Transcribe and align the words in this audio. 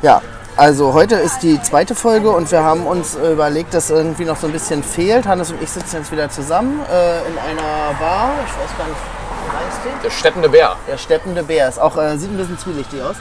Ja, 0.00 0.22
also 0.56 0.92
heute 0.92 1.16
ist 1.16 1.42
die 1.42 1.60
zweite 1.60 1.96
Folge 1.96 2.30
und 2.30 2.52
wir 2.52 2.62
haben 2.62 2.86
uns 2.86 3.16
äh, 3.16 3.32
überlegt, 3.32 3.74
dass 3.74 3.90
irgendwie 3.90 4.24
noch 4.24 4.36
so 4.36 4.46
ein 4.46 4.52
bisschen 4.52 4.84
fehlt. 4.84 5.26
Hannes 5.26 5.50
und 5.50 5.60
ich 5.60 5.68
sitzen 5.68 5.96
jetzt 5.96 6.12
wieder 6.12 6.30
zusammen 6.30 6.80
äh, 6.88 7.18
in 7.28 7.36
einer 7.36 7.98
Bar. 7.98 8.30
Ich 8.46 8.52
weiß 8.52 8.78
gar 8.78 8.86
nicht, 8.86 8.96
wie 9.44 9.56
heißt 9.56 9.78
die? 9.84 10.02
Der 10.04 10.10
steppende 10.10 10.48
Bär. 10.48 10.76
Der 10.86 10.98
steppende 10.98 11.42
Bär. 11.42 11.68
Ist 11.68 11.80
auch, 11.80 11.96
äh, 11.96 12.16
sieht 12.16 12.30
ein 12.30 12.36
bisschen 12.36 12.56
zwielichtig 12.58 13.02
aus. 13.02 13.16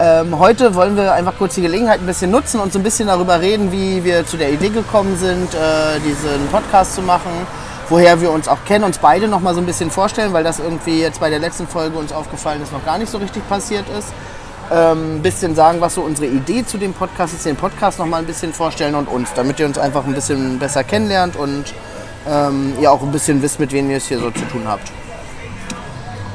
Ähm, 0.00 0.36
heute 0.36 0.74
wollen 0.74 0.96
wir 0.96 1.12
einfach 1.12 1.34
kurz 1.38 1.54
die 1.54 1.62
Gelegenheit 1.62 2.00
ein 2.00 2.06
bisschen 2.06 2.32
nutzen 2.32 2.58
und 2.58 2.72
so 2.72 2.80
ein 2.80 2.82
bisschen 2.82 3.06
darüber 3.06 3.40
reden, 3.40 3.70
wie 3.70 4.02
wir 4.02 4.26
zu 4.26 4.36
der 4.36 4.50
Idee 4.50 4.70
gekommen 4.70 5.16
sind, 5.16 5.54
äh, 5.54 6.00
diesen 6.04 6.48
Podcast 6.50 6.96
zu 6.96 7.02
machen, 7.02 7.30
woher 7.88 8.20
wir 8.20 8.32
uns 8.32 8.48
auch 8.48 8.64
kennen, 8.64 8.82
uns 8.82 8.98
beide 8.98 9.28
noch 9.28 9.40
mal 9.40 9.54
so 9.54 9.60
ein 9.60 9.66
bisschen 9.66 9.92
vorstellen, 9.92 10.32
weil 10.32 10.42
das 10.42 10.58
irgendwie 10.58 11.02
jetzt 11.02 11.20
bei 11.20 11.30
der 11.30 11.38
letzten 11.38 11.68
Folge 11.68 11.98
uns 11.98 12.12
aufgefallen 12.12 12.62
ist, 12.62 12.72
noch 12.72 12.84
gar 12.84 12.98
nicht 12.98 13.12
so 13.12 13.18
richtig 13.18 13.48
passiert 13.48 13.84
ist. 13.96 14.08
Ähm, 14.72 15.16
ein 15.16 15.22
bisschen 15.22 15.54
sagen, 15.56 15.80
was 15.80 15.96
so 15.96 16.02
unsere 16.02 16.28
Idee 16.28 16.64
zu 16.64 16.78
dem 16.78 16.92
Podcast 16.92 17.34
ist, 17.34 17.44
den 17.44 17.56
Podcast 17.56 17.98
noch 17.98 18.06
mal 18.06 18.18
ein 18.18 18.26
bisschen 18.26 18.52
vorstellen 18.52 18.94
und 18.94 19.08
uns, 19.08 19.32
damit 19.34 19.58
ihr 19.58 19.66
uns 19.66 19.78
einfach 19.78 20.06
ein 20.06 20.14
bisschen 20.14 20.60
besser 20.60 20.84
kennenlernt 20.84 21.34
und 21.34 21.64
ähm, 22.28 22.74
ihr 22.80 22.92
auch 22.92 23.02
ein 23.02 23.10
bisschen 23.10 23.42
wisst, 23.42 23.58
mit 23.58 23.72
wem 23.72 23.90
ihr 23.90 23.96
es 23.96 24.06
hier 24.06 24.20
so 24.20 24.30
zu 24.30 24.44
tun 24.44 24.62
habt. 24.66 24.92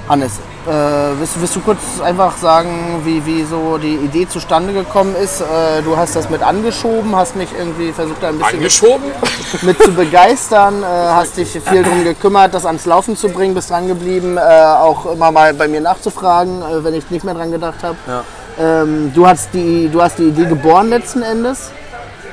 Hannes, 0.10 0.40
äh, 0.68 1.20
willst, 1.20 1.40
willst, 1.40 1.56
du 1.56 1.60
kurz 1.60 2.02
einfach 2.04 2.38
sagen, 2.38 3.02
wie, 3.04 3.26
wie 3.26 3.44
so 3.44 3.78
die 3.78 3.96
Idee 3.96 4.28
zustande 4.28 4.74
gekommen 4.74 5.16
ist? 5.16 5.42
Äh, 5.42 5.82
du 5.84 5.96
hast 5.96 6.16
das 6.16 6.30
mit 6.30 6.42
angeschoben, 6.42 7.16
hast 7.16 7.36
mich 7.36 7.50
irgendwie 7.58 7.92
versucht, 7.92 8.24
da 8.24 8.30
ein 8.30 8.38
bisschen 8.38 8.56
Angeschoben? 8.56 9.06
Mit, 9.52 9.64
mit 9.64 9.84
zu 9.84 9.92
begeistern, 9.92 10.82
äh, 10.82 10.86
hast 10.86 11.38
dich 11.38 11.50
viel 11.50 11.84
darum 11.84 12.04
gekümmert, 12.04 12.54
das 12.54 12.66
ans 12.66 12.86
Laufen 12.86 13.16
zu 13.16 13.30
bringen, 13.30 13.54
bist 13.54 13.70
dran 13.70 13.88
geblieben, 13.88 14.38
äh, 14.38 14.42
auch 14.42 15.06
immer 15.06 15.32
mal 15.32 15.54
bei 15.54 15.68
mir 15.68 15.82
nachzufragen, 15.82 16.62
äh, 16.62 16.84
wenn 16.84 16.94
ich 16.94 17.10
nicht 17.12 17.24
mehr 17.24 17.36
dran 17.36 17.52
gedacht 17.52 17.84
habe. 17.84 17.98
Ja. 18.08 18.24
Ähm, 18.58 19.12
du, 19.14 19.28
hast 19.28 19.50
die, 19.54 19.90
du 19.90 20.02
hast 20.02 20.18
die 20.18 20.30
Idee 20.30 20.46
geboren 20.46 20.90
letzten 20.90 21.22
Endes. 21.22 21.72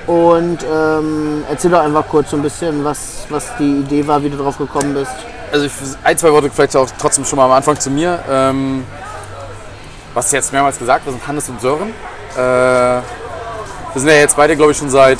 Und 0.07 0.59
ähm, 0.65 1.45
erzähl 1.49 1.71
doch 1.71 1.81
einfach 1.81 2.09
kurz 2.09 2.31
so 2.31 2.37
ein 2.37 2.43
bisschen, 2.43 2.83
was, 2.83 3.27
was 3.29 3.57
die 3.59 3.81
Idee 3.81 4.05
war, 4.07 4.23
wie 4.25 4.31
du 4.31 4.37
drauf 4.37 4.59
gekommen 4.59 4.95
bist 4.95 5.15
also 5.53 5.67
ich, 5.67 5.73
ein, 6.03 6.19
zwei 6.19 6.33
Worte 6.33 6.51
vielleicht 6.51 6.75
auch 6.77 6.89
trotzdem 6.99 7.25
schon 7.25 7.37
mal 7.37 7.45
am 7.45 7.53
Anfang 7.53 7.79
zu 7.79 7.91
mir. 7.91 8.19
Ähm, 8.29 8.85
was 10.15 10.33
jetzt 10.33 10.53
mehrmals 10.53 10.79
gesagt, 10.79 11.05
wir 11.07 11.13
sind 11.13 11.27
Hannes 11.27 11.49
und 11.49 11.61
Sören. 11.61 11.91
Äh, 12.35 12.39
wir 12.39 13.03
sind 13.95 14.09
ja 14.09 14.17
jetzt 14.17 14.37
beide, 14.37 14.57
glaube 14.57 14.73
ich, 14.73 14.79
schon 14.79 14.91
seit, 14.91 15.19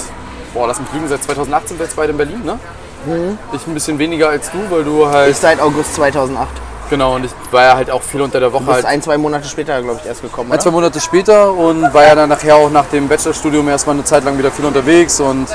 boah, 0.55 0.67
lass 0.67 0.81
mich 0.81 0.93
lügen, 0.93 1.09
seit 1.09 1.23
2018 1.23 1.69
sind 1.69 1.79
wir 1.79 1.87
jetzt 1.87 1.97
beide 1.97 2.13
in 2.13 2.19
Berlin, 2.19 2.43
ne? 2.45 2.59
Mhm. 3.07 3.39
Ich 3.53 3.67
ein 3.67 3.75
bisschen 3.75 3.99
weniger 3.99 4.29
als 4.31 4.51
du, 4.51 4.59
weil 4.71 4.85
du 4.85 5.07
halt... 5.07 5.31
Ich 5.31 5.37
seit 5.37 5.61
August 5.61 5.95
2008. 5.95 6.49
Genau, 6.89 7.17
und 7.17 7.25
ich 7.25 7.33
war 7.51 7.63
ja 7.63 7.77
halt 7.77 7.91
auch 7.91 8.03
viel 8.03 8.21
unter 8.21 8.39
der 8.39 8.53
Woche. 8.53 8.65
Du 8.65 8.67
bist 8.67 8.85
halt 8.85 8.87
ein, 8.87 9.03
zwei 9.03 9.17
Monate 9.17 9.49
später, 9.49 9.81
glaube 9.83 10.01
ich, 10.03 10.07
erst 10.07 10.23
gekommen, 10.23 10.51
oder? 10.51 10.59
Ein, 10.59 10.61
zwei 10.61 10.71
Monate 10.71 11.01
später 11.01 11.53
und 11.53 11.93
war 11.95 12.05
ja 12.05 12.15
dann 12.15 12.29
nachher 12.29 12.57
auch 12.57 12.71
nach 12.71 12.87
dem 12.87 13.09
Bachelorstudium 13.09 13.69
erstmal 13.69 13.97
eine 13.97 14.05
Zeit 14.05 14.25
lang 14.25 14.37
wieder 14.37 14.51
viel 14.51 14.67
unterwegs 14.67 15.19
und 15.21 15.49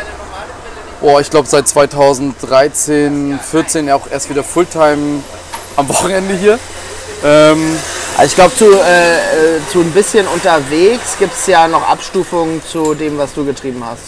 oh, 1.02 1.20
ich 1.20 1.30
glaube 1.30 1.48
seit 1.48 1.68
2013, 1.68 3.40
14 3.40 3.92
auch 3.92 4.10
erst 4.10 4.30
wieder 4.30 4.44
Fulltime 4.44 5.22
am 5.76 5.90
Wochenende 5.90 6.36
hier. 6.36 6.60
Ähm, 7.24 7.78
also 8.18 8.30
ich 8.30 8.36
glaube, 8.36 8.56
zu, 8.56 8.66
äh, 8.66 8.76
äh, 8.76 9.20
zu 9.72 9.80
ein 9.82 9.92
bisschen 9.92 10.28
unterwegs 10.28 11.18
gibt 11.20 11.34
es 11.34 11.48
ja 11.48 11.68
noch 11.68 11.88
Abstufungen 11.88 12.62
zu 12.64 12.94
dem, 12.94 13.18
was 13.18 13.34
du 13.34 13.46
getrieben 13.46 13.84
hast. 13.86 14.04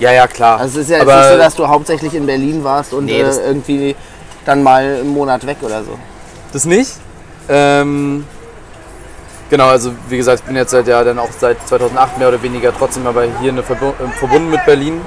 Ja, 0.00 0.12
ja, 0.12 0.26
klar. 0.26 0.58
Also 0.58 0.80
es 0.80 0.86
ist 0.86 0.90
ja 0.90 0.98
jetzt 0.98 1.06
nicht 1.06 1.28
so, 1.28 1.38
dass 1.38 1.54
du 1.54 1.68
hauptsächlich 1.68 2.14
in 2.14 2.26
Berlin 2.26 2.64
warst 2.64 2.92
und 2.92 3.06
nee, 3.06 3.20
äh, 3.20 3.36
irgendwie 3.46 3.94
dann 4.44 4.62
mal 4.62 4.98
im 5.00 5.08
Monat 5.08 5.46
weg 5.46 5.58
oder 5.62 5.84
so. 5.84 5.98
Das 6.52 6.64
nicht. 6.64 6.92
Ähm, 7.48 8.24
genau, 9.48 9.68
also 9.68 9.92
wie 10.08 10.16
gesagt, 10.16 10.40
ich 10.40 10.46
bin 10.46 10.56
jetzt 10.56 10.70
seit 10.70 10.86
ja 10.88 11.02
dann 11.04 11.18
auch 11.18 11.30
seit 11.38 11.56
2008 11.68 12.18
mehr 12.18 12.28
oder 12.28 12.42
weniger 12.42 12.72
trotzdem 12.76 13.06
aber 13.06 13.24
hier 13.40 13.52
eine, 13.52 13.62
verbunden 13.62 14.50
mit 14.50 14.64
Berlin 14.64 15.00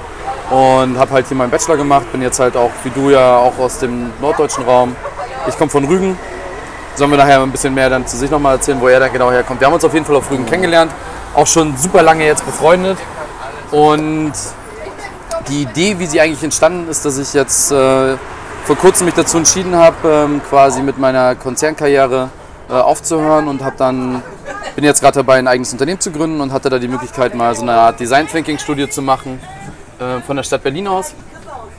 und 0.50 0.98
habe 0.98 1.12
halt 1.12 1.26
hier 1.26 1.36
meinen 1.36 1.50
Bachelor 1.50 1.76
gemacht. 1.76 2.10
Bin 2.12 2.22
jetzt 2.22 2.38
halt 2.38 2.56
auch, 2.56 2.70
wie 2.84 2.90
du 2.90 3.10
ja, 3.10 3.36
auch 3.36 3.58
aus 3.58 3.78
dem 3.78 4.10
norddeutschen 4.20 4.64
Raum. 4.64 4.94
Ich 5.48 5.56
komme 5.58 5.70
von 5.70 5.84
Rügen. 5.84 6.18
Sollen 6.94 7.10
wir 7.10 7.18
nachher 7.18 7.42
ein 7.42 7.50
bisschen 7.50 7.74
mehr 7.74 7.90
dann 7.90 8.06
zu 8.06 8.16
sich 8.16 8.30
nochmal 8.30 8.54
erzählen, 8.54 8.80
wo 8.80 8.88
er 8.88 9.00
dann 9.00 9.12
genau 9.12 9.30
herkommt. 9.30 9.60
Wir 9.60 9.66
haben 9.66 9.74
uns 9.74 9.84
auf 9.84 9.92
jeden 9.92 10.06
Fall 10.06 10.16
auf 10.16 10.30
Rügen 10.30 10.46
kennengelernt. 10.46 10.92
Auch 11.34 11.46
schon 11.46 11.76
super 11.76 12.02
lange 12.02 12.24
jetzt 12.24 12.46
befreundet. 12.46 12.96
Und 13.70 14.32
die 15.48 15.62
Idee, 15.62 15.98
wie 15.98 16.06
sie 16.06 16.20
eigentlich 16.20 16.42
entstanden 16.42 16.88
ist, 16.88 17.04
dass 17.04 17.18
ich 17.18 17.34
jetzt 17.34 17.70
äh, 17.70 18.16
vor 18.64 18.76
kurzem 18.76 19.06
mich 19.06 19.14
dazu 19.14 19.36
entschieden 19.36 19.76
habe, 19.76 19.96
ähm, 20.08 20.40
quasi 20.48 20.82
mit 20.82 20.98
meiner 20.98 21.34
Konzernkarriere 21.34 22.30
äh, 22.70 22.72
aufzuhören 22.72 23.48
und 23.48 23.62
habe 23.62 23.76
dann 23.76 24.22
bin 24.74 24.84
jetzt 24.84 25.00
gerade 25.00 25.20
dabei, 25.20 25.38
ein 25.38 25.48
eigenes 25.48 25.72
Unternehmen 25.72 26.00
zu 26.00 26.10
gründen 26.10 26.40
und 26.40 26.52
hatte 26.52 26.68
da 26.68 26.78
die 26.78 26.88
Möglichkeit, 26.88 27.34
mal 27.34 27.54
so 27.54 27.62
eine 27.62 27.72
Art 27.72 27.98
Design 27.98 28.28
Thinking 28.28 28.58
Studie 28.58 28.88
zu 28.88 29.00
machen 29.00 29.40
äh, 29.98 30.20
von 30.20 30.36
der 30.36 30.42
Stadt 30.42 30.62
Berlin 30.62 30.88
aus. 30.88 31.14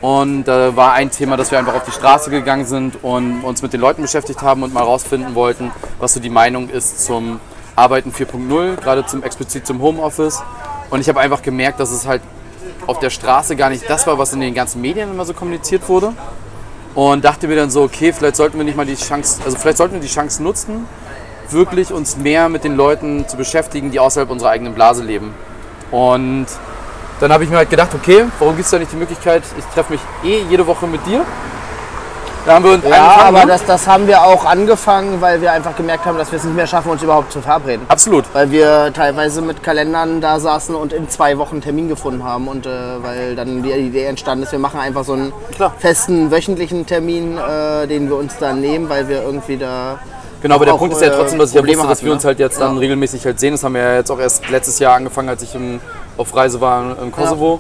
Und 0.01 0.44
da 0.44 0.67
äh, 0.67 0.75
war 0.75 0.94
ein 0.94 1.09
Thema, 1.11 1.38
dass 1.38 1.51
wir 1.51 1.57
einfach 1.57 1.75
auf 1.75 1.83
die 1.83 1.91
Straße 1.91 2.29
gegangen 2.29 2.66
sind 2.66 3.03
und 3.03 3.44
uns 3.44 3.61
mit 3.61 3.73
den 3.73 3.81
Leuten 3.81 4.01
beschäftigt 4.01 4.41
haben 4.41 4.63
und 4.63 4.73
mal 4.73 4.81
herausfinden 4.81 5.33
wollten, 5.35 5.72
was 6.00 6.13
so 6.13 6.19
die 6.19 6.29
Meinung 6.29 6.69
ist 6.69 7.03
zum 7.05 7.39
Arbeiten 7.75 8.11
4.0, 8.11 8.75
gerade 8.78 9.05
zum 9.05 9.23
explizit 9.23 9.66
zum 9.66 9.81
Homeoffice. 9.81 10.41
Und 10.89 11.01
ich 11.01 11.09
habe 11.09 11.19
einfach 11.19 11.41
gemerkt, 11.41 11.79
dass 11.79 11.91
es 11.91 12.05
halt 12.05 12.22
auf 12.85 13.00
der 13.00 13.09
Straße 13.09 13.55
gar 13.55 13.69
nicht 13.69 13.89
das 13.89 14.07
war, 14.07 14.17
was 14.17 14.34
in 14.34 14.39
den 14.39 14.53
ganzen 14.53 14.81
Medien 14.81 15.11
immer 15.11 15.25
so 15.25 15.34
kommuniziert 15.34 15.88
wurde. 15.89 16.13
Und 16.95 17.23
dachte 17.23 17.47
mir 17.47 17.55
dann 17.55 17.69
so, 17.69 17.84
okay, 17.84 18.13
vielleicht 18.13 18.35
sollten 18.35 18.57
wir 18.57 18.66
nicht 18.66 18.78
mal 18.78 18.85
die 18.85 18.95
Chance, 18.95 19.41
also 19.45 19.57
vielleicht 19.57 19.78
sollten 19.78 19.95
wir 19.95 20.01
die 20.01 20.07
Chance 20.07 20.41
nutzen, 20.41 20.88
wirklich 21.49 21.94
uns 21.94 22.17
mehr 22.17 22.49
mit 22.49 22.63
den 22.63 22.75
Leuten 22.75 23.28
zu 23.28 23.38
beschäftigen, 23.38 23.91
die 23.91 23.99
außerhalb 23.99 24.29
unserer 24.29 24.49
eigenen 24.49 24.73
Blase 24.73 25.03
leben. 25.03 25.34
Und 25.91 26.47
dann 27.19 27.31
habe 27.31 27.44
ich 27.44 27.50
mir 27.50 27.57
halt 27.57 27.69
gedacht, 27.69 27.89
okay, 27.94 28.25
warum 28.39 28.55
gibt 28.55 28.66
es 28.66 28.72
da 28.72 28.79
nicht 28.79 28.91
die 28.91 28.97
Möglichkeit, 28.97 29.44
ich 29.57 29.66
treffe 29.73 29.94
mich 29.94 30.01
eh 30.23 30.44
jede 30.50 30.66
Woche 30.67 30.88
mit 30.88 31.05
dir. 31.05 31.25
Da 32.45 32.53
haben 32.53 32.63
wir 32.63 32.72
uns 32.75 32.83
ja, 32.85 33.17
aber 33.25 33.45
das, 33.45 33.66
das 33.66 33.88
haben 33.88 34.07
wir 34.07 34.23
auch 34.23 34.45
angefangen, 34.45 35.19
weil 35.19 35.41
wir 35.41 35.51
einfach 35.51 35.75
gemerkt 35.75 36.05
haben, 36.05 36.17
dass 36.17 36.31
wir 36.31 36.38
es 36.38 36.45
nicht 36.45 36.55
mehr 36.55 36.66
schaffen, 36.66 36.89
uns 36.89 37.03
überhaupt 37.03 37.29
zu 37.33 37.41
verabreden. 37.41 37.85
Absolut. 37.89 38.23
Weil 38.31 38.51
wir 38.51 38.94
teilweise 38.94 39.41
mit 39.41 39.63
Kalendern 39.63 40.22
da 40.22 40.39
saßen 40.39 40.73
und 40.73 40.94
in 40.94 41.09
zwei 41.09 41.38
Wochen 41.39 41.55
einen 41.55 41.61
Termin 41.61 41.89
gefunden 41.89 42.23
haben 42.23 42.47
und 42.47 42.66
äh, 42.66 42.69
weil 43.03 43.35
dann 43.35 43.63
die 43.63 43.72
Idee 43.72 44.05
entstanden 44.05 44.45
ist, 44.45 44.53
wir 44.53 44.59
machen 44.59 44.79
einfach 44.79 45.03
so 45.03 45.11
einen 45.11 45.34
Klar. 45.55 45.73
festen 45.78 46.31
wöchentlichen 46.31 46.85
Termin, 46.85 47.38
äh, 47.38 47.85
den 47.85 48.07
wir 48.07 48.16
uns 48.16 48.38
dann 48.39 48.61
nehmen, 48.61 48.88
weil 48.88 49.09
wir 49.09 49.23
irgendwie 49.23 49.57
da 49.57 49.99
Genau, 50.41 50.55
aber 50.55 50.66
der 50.66 50.73
Punkt 50.73 50.95
ist 50.95 51.01
ja 51.01 51.09
trotzdem, 51.09 51.39
dass 51.39 51.49
ich 51.49 51.55
ja 51.55 51.67
wusste, 51.67 51.88
dass 51.88 52.03
wir 52.03 52.13
uns 52.13 52.23
ne? 52.23 52.28
halt 52.28 52.39
jetzt 52.39 52.61
dann 52.61 52.75
ja. 52.75 52.79
regelmäßig 52.79 53.25
halt 53.25 53.39
sehen. 53.39 53.53
Das 53.53 53.63
haben 53.63 53.73
wir 53.73 53.81
ja 53.81 53.95
jetzt 53.95 54.11
auch 54.11 54.19
erst 54.19 54.47
letztes 54.49 54.79
Jahr 54.79 54.95
angefangen, 54.95 55.29
als 55.29 55.41
ich 55.41 55.55
im, 55.55 55.81
auf 56.17 56.35
Reise 56.35 56.59
war 56.61 56.97
im 57.01 57.11
Kosovo. 57.11 57.59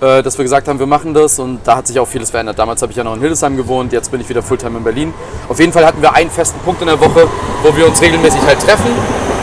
Ja. 0.00 0.18
Äh, 0.18 0.22
dass 0.22 0.38
wir 0.38 0.44
gesagt 0.44 0.68
haben, 0.68 0.78
wir 0.78 0.86
machen 0.86 1.12
das 1.12 1.40
und 1.40 1.58
da 1.64 1.76
hat 1.76 1.88
sich 1.88 1.98
auch 1.98 2.06
vieles 2.06 2.30
verändert. 2.30 2.56
Damals 2.56 2.80
habe 2.82 2.92
ich 2.92 2.96
ja 2.96 3.02
noch 3.02 3.14
in 3.14 3.20
Hildesheim 3.20 3.56
gewohnt, 3.56 3.92
jetzt 3.92 4.12
bin 4.12 4.20
ich 4.20 4.28
wieder 4.28 4.42
Fulltime 4.42 4.78
in 4.78 4.84
Berlin. 4.84 5.12
Auf 5.48 5.58
jeden 5.58 5.72
Fall 5.72 5.84
hatten 5.84 6.00
wir 6.00 6.14
einen 6.14 6.30
festen 6.30 6.60
Punkt 6.60 6.80
in 6.82 6.86
der 6.86 7.00
Woche, 7.00 7.26
wo 7.64 7.76
wir 7.76 7.86
uns 7.86 8.00
regelmäßig 8.00 8.40
halt 8.46 8.60
treffen 8.60 8.92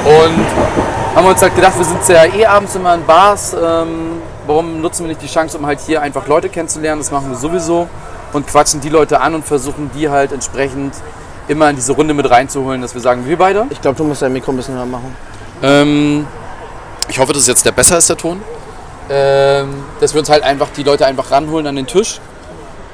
und 0.05 1.15
haben 1.15 1.27
uns 1.27 1.41
halt 1.41 1.55
gedacht, 1.55 1.77
wir 1.77 1.83
sind 1.83 1.99
ja 2.07 2.23
eh 2.25 2.45
abends 2.45 2.73
immer 2.75 2.95
in 2.95 3.05
Bars. 3.05 3.53
Ähm, 3.53 4.21
warum 4.47 4.79
nutzen 4.79 5.03
wir 5.03 5.09
nicht 5.09 5.21
die 5.21 5.27
Chance, 5.27 5.57
um 5.57 5.65
halt 5.65 5.81
hier 5.81 6.01
einfach 6.01 6.25
Leute 6.25 6.47
kennenzulernen? 6.47 7.01
Das 7.01 7.11
machen 7.11 7.31
wir 7.31 7.37
sowieso 7.37 7.89
und 8.31 8.47
quatschen 8.47 8.79
die 8.79 8.89
Leute 8.89 9.19
an 9.19 9.35
und 9.35 9.45
versuchen 9.45 9.91
die 9.93 10.09
halt 10.09 10.31
entsprechend 10.31 10.93
immer 11.49 11.69
in 11.69 11.75
diese 11.75 11.91
Runde 11.91 12.13
mit 12.13 12.29
reinzuholen, 12.29 12.81
dass 12.81 12.93
wir 12.93 13.01
sagen, 13.01 13.25
wir 13.25 13.37
beide. 13.37 13.65
Ich 13.71 13.81
glaube, 13.81 13.97
du 13.97 14.05
musst 14.05 14.21
dein 14.21 14.31
Mikro 14.31 14.51
ein 14.51 14.57
bisschen 14.57 14.75
höher 14.75 14.85
machen. 14.85 15.15
Ähm, 15.61 16.27
ich 17.07 17.19
hoffe, 17.19 17.33
dass 17.33 17.43
es 17.43 17.47
jetzt 17.47 17.65
der 17.65 17.71
besser 17.71 17.97
ist, 17.97 18.09
der 18.09 18.17
Ton. 18.17 18.41
Ähm, 19.09 19.83
dass 19.99 20.13
wir 20.13 20.19
uns 20.19 20.29
halt 20.29 20.43
einfach 20.43 20.69
die 20.75 20.83
Leute 20.83 21.05
einfach 21.05 21.29
ranholen 21.29 21.67
an 21.67 21.75
den 21.75 21.85
Tisch 21.85 22.19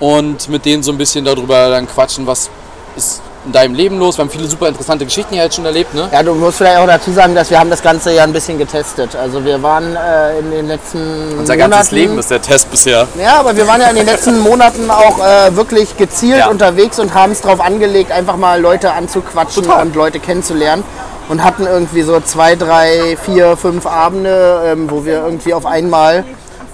und 0.02 0.50
mit 0.50 0.66
denen 0.66 0.84
so 0.84 0.92
ein 0.92 0.98
bisschen 0.98 1.24
darüber 1.24 1.70
dann 1.70 1.88
quatschen, 1.88 2.28
was 2.28 2.50
ist 2.98 3.22
in 3.46 3.52
deinem 3.52 3.74
Leben 3.74 3.98
los? 3.98 4.18
Wir 4.18 4.24
haben 4.24 4.30
viele 4.30 4.48
super 4.48 4.68
interessante 4.68 5.06
Geschichten 5.06 5.34
hier 5.34 5.44
jetzt 5.44 5.56
schon 5.56 5.66
erlebt, 5.66 5.94
ne? 5.94 6.10
Ja, 6.12 6.22
du 6.22 6.34
musst 6.36 6.58
vielleicht 6.58 6.78
auch 6.78 6.86
dazu 6.86 7.12
sagen, 7.12 7.34
dass 7.34 7.50
wir 7.50 7.60
haben 7.60 7.70
das 7.70 7.82
Ganze 7.82 8.14
ja 8.14 8.24
ein 8.24 8.34
bisschen 8.34 8.58
getestet. 8.58 9.16
Also 9.16 9.44
wir 9.44 9.62
waren 9.64 9.96
äh, 9.96 10.40
in 10.40 10.52
den 10.52 10.68
letzten 10.68 11.40
Unser 11.40 11.54
Monaten, 11.54 11.72
ganzes 11.72 11.92
Leben 11.92 12.20
ist 12.20 12.30
der 12.30 12.42
Test 12.42 12.70
bisher. 12.70 13.08
Ja, 13.20 13.40
aber 13.40 13.56
wir 13.56 13.66
waren 13.68 13.82
ja 13.82 13.88
in 13.88 13.96
den 13.96 14.06
letzten 14.06 14.40
Monaten 14.44 14.92
auch 14.92 15.20
äh, 15.20 15.56
wirklich 15.56 15.98
gezielt 15.98 16.40
ja. 16.40 16.50
unterwegs 16.50 17.00
und 17.00 17.14
haben 17.14 17.32
es 17.32 17.42
darauf 17.42 17.62
angelegt, 17.62 18.12
einfach 18.12 18.38
mal 18.38 18.60
Leute 18.60 18.92
anzuquatschen 18.92 19.64
Total. 19.64 19.86
und 19.86 19.96
Leute 19.96 20.20
kennenzulernen. 20.20 20.84
Und 21.30 21.44
hatten 21.44 21.66
irgendwie 21.66 22.02
so 22.02 22.20
zwei, 22.20 22.56
drei, 22.56 23.18
vier, 23.24 23.56
fünf 23.56 23.86
Abende, 23.86 24.64
ähm, 24.66 24.90
wo 24.90 25.06
wir 25.06 25.24
irgendwie 25.24 25.54
auf 25.54 25.66
einmal 25.66 26.26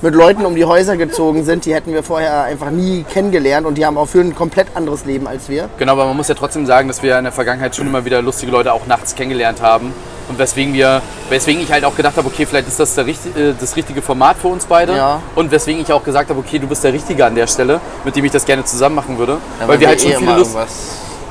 mit 0.01 0.13
Leuten 0.13 0.45
um 0.45 0.55
die 0.55 0.65
Häuser 0.65 0.95
gezogen 0.95 1.43
sind, 1.43 1.65
die 1.65 1.73
hätten 1.73 1.93
wir 1.93 2.03
vorher 2.03 2.43
einfach 2.43 2.69
nie 2.69 3.03
kennengelernt 3.03 3.65
und 3.65 3.75
die 3.75 3.85
haben 3.85 3.97
auch 3.97 4.07
für 4.07 4.19
ein 4.19 4.35
komplett 4.35 4.67
anderes 4.75 5.05
Leben 5.05 5.27
als 5.27 5.49
wir. 5.49 5.69
Genau, 5.77 5.93
aber 5.93 6.05
man 6.05 6.15
muss 6.15 6.27
ja 6.27 6.35
trotzdem 6.35 6.65
sagen, 6.65 6.87
dass 6.87 7.01
wir 7.01 7.17
in 7.17 7.23
der 7.23 7.33
Vergangenheit 7.33 7.75
schon 7.75 7.87
immer 7.87 8.05
wieder 8.05 8.21
lustige 8.21 8.51
Leute 8.51 8.73
auch 8.73 8.85
nachts 8.85 9.15
kennengelernt 9.15 9.61
haben. 9.61 9.93
Und 10.29 10.37
weswegen 10.37 10.73
wir, 10.73 11.01
weswegen 11.29 11.61
ich 11.63 11.71
halt 11.71 11.85
auch 11.85 11.95
gedacht 11.95 12.17
habe, 12.17 12.27
okay, 12.27 12.45
vielleicht 12.45 12.67
ist 12.67 12.79
das 12.79 12.95
der, 12.95 13.07
äh, 13.07 13.15
das 13.59 13.75
richtige 13.75 14.01
Format 14.01 14.37
für 14.37 14.49
uns 14.49 14.65
beide. 14.65 14.95
Ja. 14.95 15.21
Und 15.35 15.51
weswegen 15.51 15.81
ich 15.81 15.91
auch 15.91 16.03
gesagt 16.03 16.29
habe, 16.29 16.39
okay, 16.39 16.59
du 16.59 16.67
bist 16.67 16.83
der 16.83 16.93
Richtige 16.93 17.25
an 17.25 17.33
der 17.33 17.47
Stelle, 17.47 17.79
mit 18.03 18.15
dem 18.15 18.25
ich 18.25 18.31
das 18.31 18.45
gerne 18.45 18.65
zusammen 18.65 18.95
machen 18.95 19.17
würde. 19.17 19.37
Ja, 19.59 19.67
weil 19.67 19.79
wir 19.79 19.87
halt 19.87 20.01
schon 20.01 20.11
eh 20.11 20.17
viele 20.17 20.37
Lust. 20.37 20.55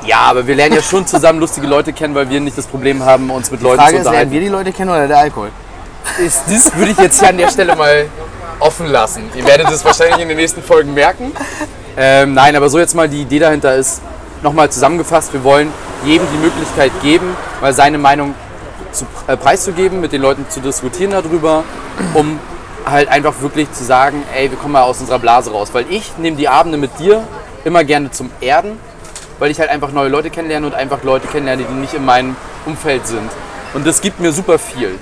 Ja, 0.07 0.21
aber 0.21 0.47
wir 0.47 0.55
lernen 0.55 0.75
ja 0.75 0.81
schon 0.81 1.05
zusammen 1.05 1.39
lustige 1.39 1.67
Leute 1.67 1.91
kennen, 1.93 2.15
weil 2.15 2.29
wir 2.29 2.39
nicht 2.39 2.57
das 2.57 2.65
Problem 2.65 3.03
haben, 3.03 3.29
uns 3.29 3.51
mit 3.51 3.59
die 3.59 3.65
Leuten 3.65 3.77
Frage 3.77 3.91
zu 3.91 3.97
unterhalten. 3.99 4.27
Ist, 4.27 4.31
lernen 4.31 4.31
wir 4.31 4.39
die 4.39 4.47
Leute 4.47 4.71
kennen 4.71 4.89
oder 4.89 5.07
der 5.07 5.19
Alkohol? 5.19 5.49
ist, 6.19 6.43
das 6.47 6.75
würde 6.75 6.91
ich 6.91 6.97
jetzt 6.97 7.19
hier 7.19 7.29
an 7.29 7.37
der 7.37 7.49
Stelle 7.49 7.75
mal 7.75 8.07
offen 8.59 8.87
lassen. 8.87 9.23
Ihr 9.35 9.45
werdet 9.45 9.69
es 9.69 9.83
wahrscheinlich 9.83 10.19
in 10.19 10.27
den 10.27 10.37
nächsten 10.37 10.63
Folgen 10.63 10.93
merken. 10.93 11.31
Ähm, 11.97 12.33
nein, 12.33 12.55
aber 12.55 12.69
so 12.69 12.79
jetzt 12.79 12.95
mal 12.95 13.09
die 13.09 13.21
Idee 13.21 13.39
dahinter 13.39 13.75
ist, 13.75 14.01
nochmal 14.41 14.69
zusammengefasst, 14.69 15.33
wir 15.33 15.43
wollen 15.43 15.71
jedem 16.05 16.27
die 16.31 16.37
Möglichkeit 16.37 16.91
geben, 17.01 17.35
mal 17.59 17.73
seine 17.73 17.97
Meinung 17.97 18.35
zu, 18.91 19.05
äh, 19.27 19.35
preiszugeben, 19.35 19.99
mit 19.99 20.11
den 20.11 20.21
Leuten 20.21 20.45
zu 20.49 20.59
diskutieren 20.59 21.11
darüber, 21.11 21.63
um 22.13 22.39
halt 22.85 23.09
einfach 23.09 23.41
wirklich 23.41 23.71
zu 23.73 23.83
sagen, 23.83 24.23
ey, 24.35 24.49
wir 24.49 24.57
kommen 24.57 24.73
mal 24.73 24.83
aus 24.83 24.99
unserer 24.99 25.19
Blase 25.19 25.51
raus. 25.51 25.69
Weil 25.73 25.85
ich 25.89 26.17
nehme 26.17 26.37
die 26.37 26.47
Abende 26.47 26.77
mit 26.77 26.97
dir 26.99 27.23
immer 27.65 27.83
gerne 27.83 28.11
zum 28.11 28.29
Erden, 28.39 28.79
weil 29.39 29.51
ich 29.51 29.59
halt 29.59 29.69
einfach 29.69 29.91
neue 29.91 30.09
Leute 30.09 30.29
kennenlerne 30.29 30.65
und 30.67 30.73
einfach 30.75 31.03
Leute 31.03 31.27
kennenlerne, 31.27 31.63
die 31.63 31.73
nicht 31.73 31.93
in 31.93 32.05
meinem 32.05 32.35
Umfeld 32.65 33.07
sind. 33.07 33.29
Und 33.73 33.85
das 33.85 34.01
gibt 34.01 34.19
mir 34.19 34.31
super 34.31 34.59
viel. 34.59 34.97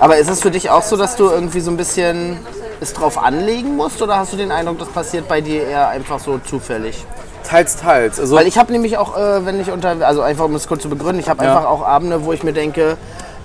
Aber 0.00 0.16
ist 0.18 0.28
es 0.28 0.42
für 0.42 0.50
dich 0.50 0.70
auch 0.70 0.82
so, 0.82 0.96
dass 0.96 1.16
du 1.16 1.30
irgendwie 1.30 1.60
so 1.60 1.70
ein 1.70 1.76
bisschen 1.76 2.38
es 2.80 2.92
drauf 2.92 3.16
anlegen 3.16 3.76
musst 3.76 4.02
oder 4.02 4.18
hast 4.18 4.32
du 4.32 4.36
den 4.36 4.52
Eindruck, 4.52 4.78
das 4.78 4.88
passiert 4.88 5.28
bei 5.28 5.40
dir 5.40 5.66
eher 5.66 5.88
einfach 5.88 6.18
so 6.18 6.38
zufällig? 6.38 7.04
Teils, 7.44 7.76
teils. 7.76 8.18
Also 8.20 8.36
Weil 8.36 8.46
ich 8.46 8.58
habe 8.58 8.72
nämlich 8.72 8.98
auch, 8.98 9.16
äh, 9.16 9.46
wenn 9.46 9.60
ich 9.60 9.70
unter, 9.70 9.96
also 10.04 10.20
einfach 10.20 10.44
um 10.44 10.54
es 10.56 10.66
kurz 10.66 10.82
zu 10.82 10.88
begründen, 10.90 11.20
ich 11.20 11.28
habe 11.28 11.44
Ja. 11.44 11.54
einfach 11.54 11.70
auch 11.70 11.86
Abende, 11.86 12.24
wo 12.24 12.32
ich 12.32 12.42
mir 12.42 12.52
denke, 12.52 12.96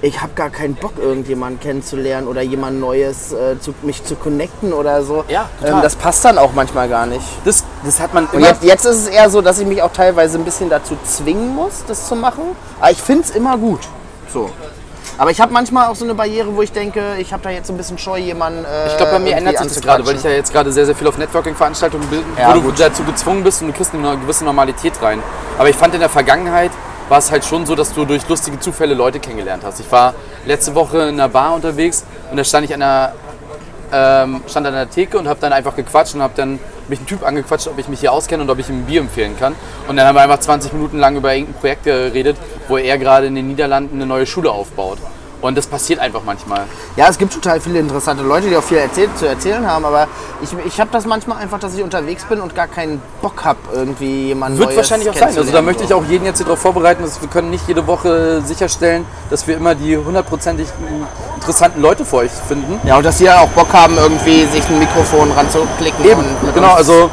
ich 0.03 0.21
habe 0.21 0.33
gar 0.33 0.50
keinen 0.50 0.75
Bock, 0.75 0.94
irgendjemanden 1.00 1.59
kennenzulernen 1.59 2.27
oder 2.27 2.42
jemand 2.42 2.80
Neues, 2.80 3.31
äh, 3.33 3.59
zu, 3.59 3.74
mich 3.83 4.03
zu 4.03 4.15
connecten 4.15 4.74
oder 4.74 5.03
so. 5.03 5.24
Ja, 5.27 5.48
total. 5.59 5.75
ähm, 5.75 5.81
das 5.83 5.95
passt 5.95 6.25
dann 6.25 6.38
auch 6.38 6.51
manchmal 6.56 6.89
gar 6.89 7.06
nicht. 7.06 7.24
das, 7.45 7.63
das 7.83 8.00
hat 8.00 8.13
man 8.13 8.25
Und 8.25 8.33
immer. 8.33 8.48
jetzt, 8.48 8.63
jetzt 8.63 8.86
ist 8.86 8.95
es 9.03 9.07
eher 9.07 9.30
so, 9.30 9.42
dass 9.42 9.59
ich 9.59 9.68
mich 9.68 9.81
auch 9.81 9.92
teilweise 9.94 10.38
ein 10.39 10.44
bisschen 10.44 10.69
dazu 10.69 10.98
zwingen 11.03 11.53
muss, 11.56 11.83
das 11.88 12.07
zu 12.07 12.15
machen. 12.15 12.44
Aber 12.80 12.92
ich 12.92 13.01
finde 13.01 13.24
es 13.24 13.30
immer 13.31 13.57
gut. 13.57 13.81
So. 14.33 14.50
Aber 15.18 15.30
ich 15.30 15.39
habe 15.39 15.53
manchmal 15.53 15.88
auch 15.88 15.95
so 15.95 16.03
eine 16.06 16.15
Barriere, 16.15 16.56
wo 16.56 16.63
ich 16.63 16.71
denke, 16.71 17.15
ich 17.19 17.31
habe 17.31 17.44
da 17.44 17.51
jetzt 17.51 17.68
so 17.68 17.74
ein 17.74 17.77
bisschen 17.77 18.00
scheu, 18.00 18.18
jemanden. 18.18 18.65
Äh, 18.65 18.88
Ich 18.88 18.98
glaube, 18.98 19.12
bei 19.12 19.19
mir 19.19 19.36
ändert 19.36 19.57
sich 19.59 19.68
das 19.68 19.81
gerade, 19.81 20.03
weil 20.07 20.15
ich 20.15 20.24
ja 20.24 20.31
jetzt 20.31 20.51
gerade 20.51 20.71
sehr, 20.71 20.86
sehr 20.88 20.95
viel 20.95 21.07
auf 21.07 21.18
Networking-Veranstaltungen 21.19 22.07
bin, 22.07 22.24
Ja, 22.39 22.50
wo 22.50 22.53
du 22.53 22.62
gut. 22.63 22.80
dazu 22.80 23.03
gezwungen 23.03 23.44
bist 23.44 23.62
und 23.62 23.68
du 23.68 23.74
kriegst 23.74 23.94
eine 23.94 24.18
gewisse 24.18 24.45
Normalität 24.45 24.94
rein. 25.01 25.21
Aber 25.59 25.69
ich 25.69 25.75
fand 25.75 25.94
in 25.94 26.00
der 26.00 26.09
Vergangenheit 26.09 26.71
war 27.12 27.18
es 27.18 27.30
halt 27.30 27.44
schon 27.44 27.66
so, 27.66 27.75
dass 27.75 27.94
du 27.94 28.06
durch 28.06 28.25
lustige 28.30 28.58
Zufälle 28.58 28.94
Leute 28.94 29.19
kennengelernt 29.19 29.63
hast. 29.66 29.81
Ich 29.81 29.92
war 29.92 30.13
letzte 30.46 30.74
Woche 30.75 31.00
in 31.00 31.16
einer 31.16 31.28
Bar 31.28 31.54
unterwegs 31.54 32.06
und 32.31 32.38
da 32.38 32.44
stand 32.46 32.63
ich 32.63 32.74
an 32.74 32.80
der, 32.80 33.13
ähm, 33.92 34.42
stand 34.48 34.66
an 34.66 34.74
der 34.74 34.90
Theke 34.90 35.19
und 35.19 35.28
habe 35.28 35.38
dann 35.42 35.52
einfach 35.52 35.75
gequatscht 35.75 36.16
und 36.16 36.22
habe 36.22 36.31
dann 36.38 36.58
mich 36.88 37.00
einen 37.00 37.08
Typ 37.08 37.28
angequatscht, 37.28 37.68
ob 37.68 37.78
ich 37.78 37.90
mich 37.90 38.00
hier 38.00 38.13
auskenne 38.13 38.44
und 38.44 38.50
ob 38.50 38.60
ich 38.60 38.69
ihm 38.69 38.78
ein 38.78 38.86
Bier 38.86 39.02
empfehlen 39.02 39.38
kann. 39.38 39.56
Und 39.90 39.98
dann 39.98 40.08
haben 40.08 40.16
wir 40.16 40.22
einfach 40.22 40.40
20 40.40 40.72
Minuten 40.72 41.00
lang 41.00 41.18
über 41.18 41.34
irgendein 41.34 41.60
Projekt 41.60 41.84
geredet, 41.84 42.38
wo 42.69 42.78
er 42.78 42.98
gerade 42.98 43.28
in 43.28 43.36
den 43.36 43.50
Niederlanden 43.50 43.96
eine 43.96 44.06
neue 44.06 44.25
Schule 44.25 44.50
aufbaut. 44.50 44.98
Und 45.42 45.58
das 45.58 45.68
passiert 45.68 46.00
einfach 46.00 46.22
manchmal. 46.26 46.66
Ja, 46.96 47.08
es 47.10 47.18
gibt 47.18 47.34
total 47.34 47.60
viele 47.60 47.80
interessante 47.80 48.24
Leute, 48.24 48.48
die 48.48 48.56
auch 48.56 48.64
viel 48.64 48.78
erzählt, 48.78 49.18
zu 49.18 49.28
erzählen 49.28 49.66
haben, 49.66 49.86
aber 49.86 50.08
ich, 50.42 50.50
ich 50.66 50.80
habe 50.80 50.92
das 50.92 51.06
manchmal 51.06 51.40
einfach, 51.40 51.60
dass 51.60 51.76
ich 51.76 51.84
unterwegs 51.84 52.24
bin 52.26 52.40
und 52.40 52.56
gar 52.56 52.68
keinen 52.68 53.02
Bock 53.22 53.44
habe, 53.44 53.60
irgendwie 53.74 54.28
jemanden 54.28 54.60
Wird 54.60 54.70
Neues 54.70 54.78
wahrscheinlich 54.78 55.10
auch 55.10 55.16
sein. 55.16 55.36
Also 55.36 55.52
da 55.52 55.62
möchte 55.62 55.84
ich 55.84 55.94
auch 55.94 56.06
jeden 56.06 56.26
jetzt 56.26 56.38
hier 56.38 56.46
darauf 56.46 56.60
vorbereiten, 56.60 57.04
dass 57.04 57.22
wir 57.22 57.28
können 57.28 57.50
nicht 57.50 57.68
jede 57.68 57.88
Woche 57.88 58.42
sicherstellen, 58.42 59.06
dass 59.30 59.48
wir 59.48 59.58
immer 59.58 59.74
die 59.74 59.98
hundertprozentig 59.98 60.68
interessanten 61.36 61.82
Leute 61.82 62.06
für 62.06 62.18
euch 62.18 62.32
finden. 62.32 62.80
Ja, 62.88 62.98
und 62.98 63.06
dass 63.06 63.18
dann 63.18 63.40
auch 63.40 63.50
Bock 63.50 63.74
haben, 63.74 63.98
irgendwie 63.98 64.46
sich 64.46 64.68
ein 64.70 64.80
Mikrofon 64.80 65.32
ranzuklicken. 65.32 66.06
Eben, 66.06 66.24
genau. 66.54 66.74
Also 66.74 67.10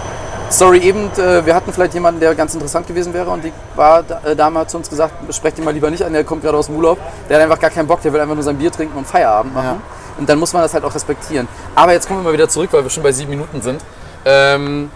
Story 0.50 0.79
eben, 0.79 1.11
äh, 1.19 1.45
wir 1.45 1.55
hatten 1.55 1.73
vielleicht 1.73 1.95
jemanden, 1.95 2.21
der 2.21 2.35
ganz 2.35 2.55
interessant 2.55 2.87
gewesen 2.87 3.12
wäre 3.12 3.31
und 3.31 3.45
die 3.45 3.53
war 3.77 4.03
äh, 4.25 4.35
Dame 4.35 4.61
hat 4.61 4.71
zu 4.71 4.79
uns 4.79 4.89
gesagt, 4.89 5.12
sprecht 5.35 5.59
ihn 5.59 5.65
mal 5.65 5.75
lieber 5.75 5.91
nicht 5.91 6.03
an, 6.03 6.12
der 6.12 6.25
kommt 6.25 6.43
gerade 6.43 6.56
aus 6.56 6.67
dem 6.67 6.77
Urlaub. 6.77 6.99
Der 7.29 7.37
hat 7.37 7.45
einfach 7.45 7.61
gar 7.61 7.71
keinen 7.71 7.87
Bock, 7.87 8.00
der 8.03 8.12
will 8.12 8.21
einfach 8.21 8.35
nur 8.35 8.45
sein 8.45 8.56
Bier 8.56 8.73
trinken 8.73 8.97
und 8.97 9.06
Feierabend 9.06 9.55
machen. 9.55 9.67
Ja. 9.67 10.19
Und 10.19 10.29
dann 10.29 10.39
muss 10.39 10.53
man 10.53 10.62
das 10.62 10.75
halt 10.75 10.85
auch 10.85 10.95
respektieren. 10.95 11.47
Aber 11.75 11.93
jetzt 11.93 12.09
kommen 12.09 12.21
wir 12.21 12.25
mal 12.25 12.33
wieder 12.33 12.49
zurück, 12.49 12.71
weil 12.73 12.83
wir 12.83 12.91
schon 12.91 13.03
bei 13.03 13.12
sieben 13.12 13.31
Minuten 13.31 13.61
sind. 13.61 13.81
Ähm, 14.25 14.91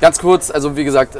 ganz 0.00 0.18
kurz, 0.18 0.50
also 0.50 0.76
wie 0.76 0.84
gesagt, 0.84 1.16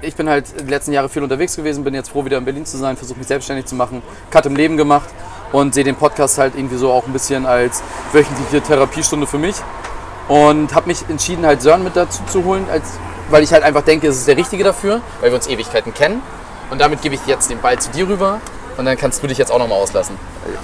ich 0.00 0.14
bin 0.14 0.28
halt 0.28 0.46
die 0.60 0.70
letzten 0.70 0.92
Jahre 0.92 1.08
viel 1.08 1.22
unterwegs 1.22 1.54
gewesen, 1.56 1.84
bin 1.84 1.94
jetzt 1.94 2.10
froh, 2.10 2.24
wieder 2.24 2.38
in 2.38 2.44
Berlin 2.44 2.64
zu 2.64 2.76
sein, 2.76 2.96
versuche 2.96 3.18
mich 3.18 3.28
selbstständig 3.28 3.66
zu 3.66 3.74
machen, 3.74 4.02
Cut 4.30 4.46
im 4.46 4.56
Leben 4.56 4.76
gemacht 4.76 5.08
und 5.52 5.74
sehe 5.74 5.84
den 5.84 5.96
Podcast 5.96 6.38
halt 6.38 6.54
irgendwie 6.56 6.76
so 6.76 6.90
auch 6.90 7.06
ein 7.06 7.12
bisschen 7.12 7.46
als 7.46 7.82
wöchentliche 8.12 8.60
Therapiestunde 8.62 9.26
für 9.26 9.38
mich 9.38 9.56
und 10.28 10.74
habe 10.74 10.86
mich 10.86 11.04
entschieden, 11.08 11.44
halt 11.46 11.62
Sören 11.62 11.82
mit 11.82 11.96
dazu 11.96 12.22
zu 12.26 12.44
holen, 12.44 12.66
als, 12.70 12.98
weil 13.30 13.42
ich 13.42 13.52
halt 13.52 13.62
einfach 13.62 13.82
denke, 13.82 14.08
es 14.08 14.16
ist 14.18 14.28
der 14.28 14.36
Richtige 14.36 14.64
dafür, 14.64 15.00
weil 15.20 15.30
wir 15.30 15.36
uns 15.36 15.46
Ewigkeiten 15.48 15.92
kennen. 15.94 16.22
Und 16.70 16.80
damit 16.80 17.00
gebe 17.02 17.14
ich 17.14 17.20
jetzt 17.26 17.50
den 17.50 17.60
Ball 17.60 17.78
zu 17.78 17.90
dir 17.90 18.06
rüber 18.08 18.40
und 18.76 18.84
dann 18.84 18.96
kannst 18.96 19.22
du 19.22 19.26
dich 19.26 19.38
jetzt 19.38 19.50
auch 19.50 19.58
nochmal 19.58 19.78
auslassen. 19.80 20.16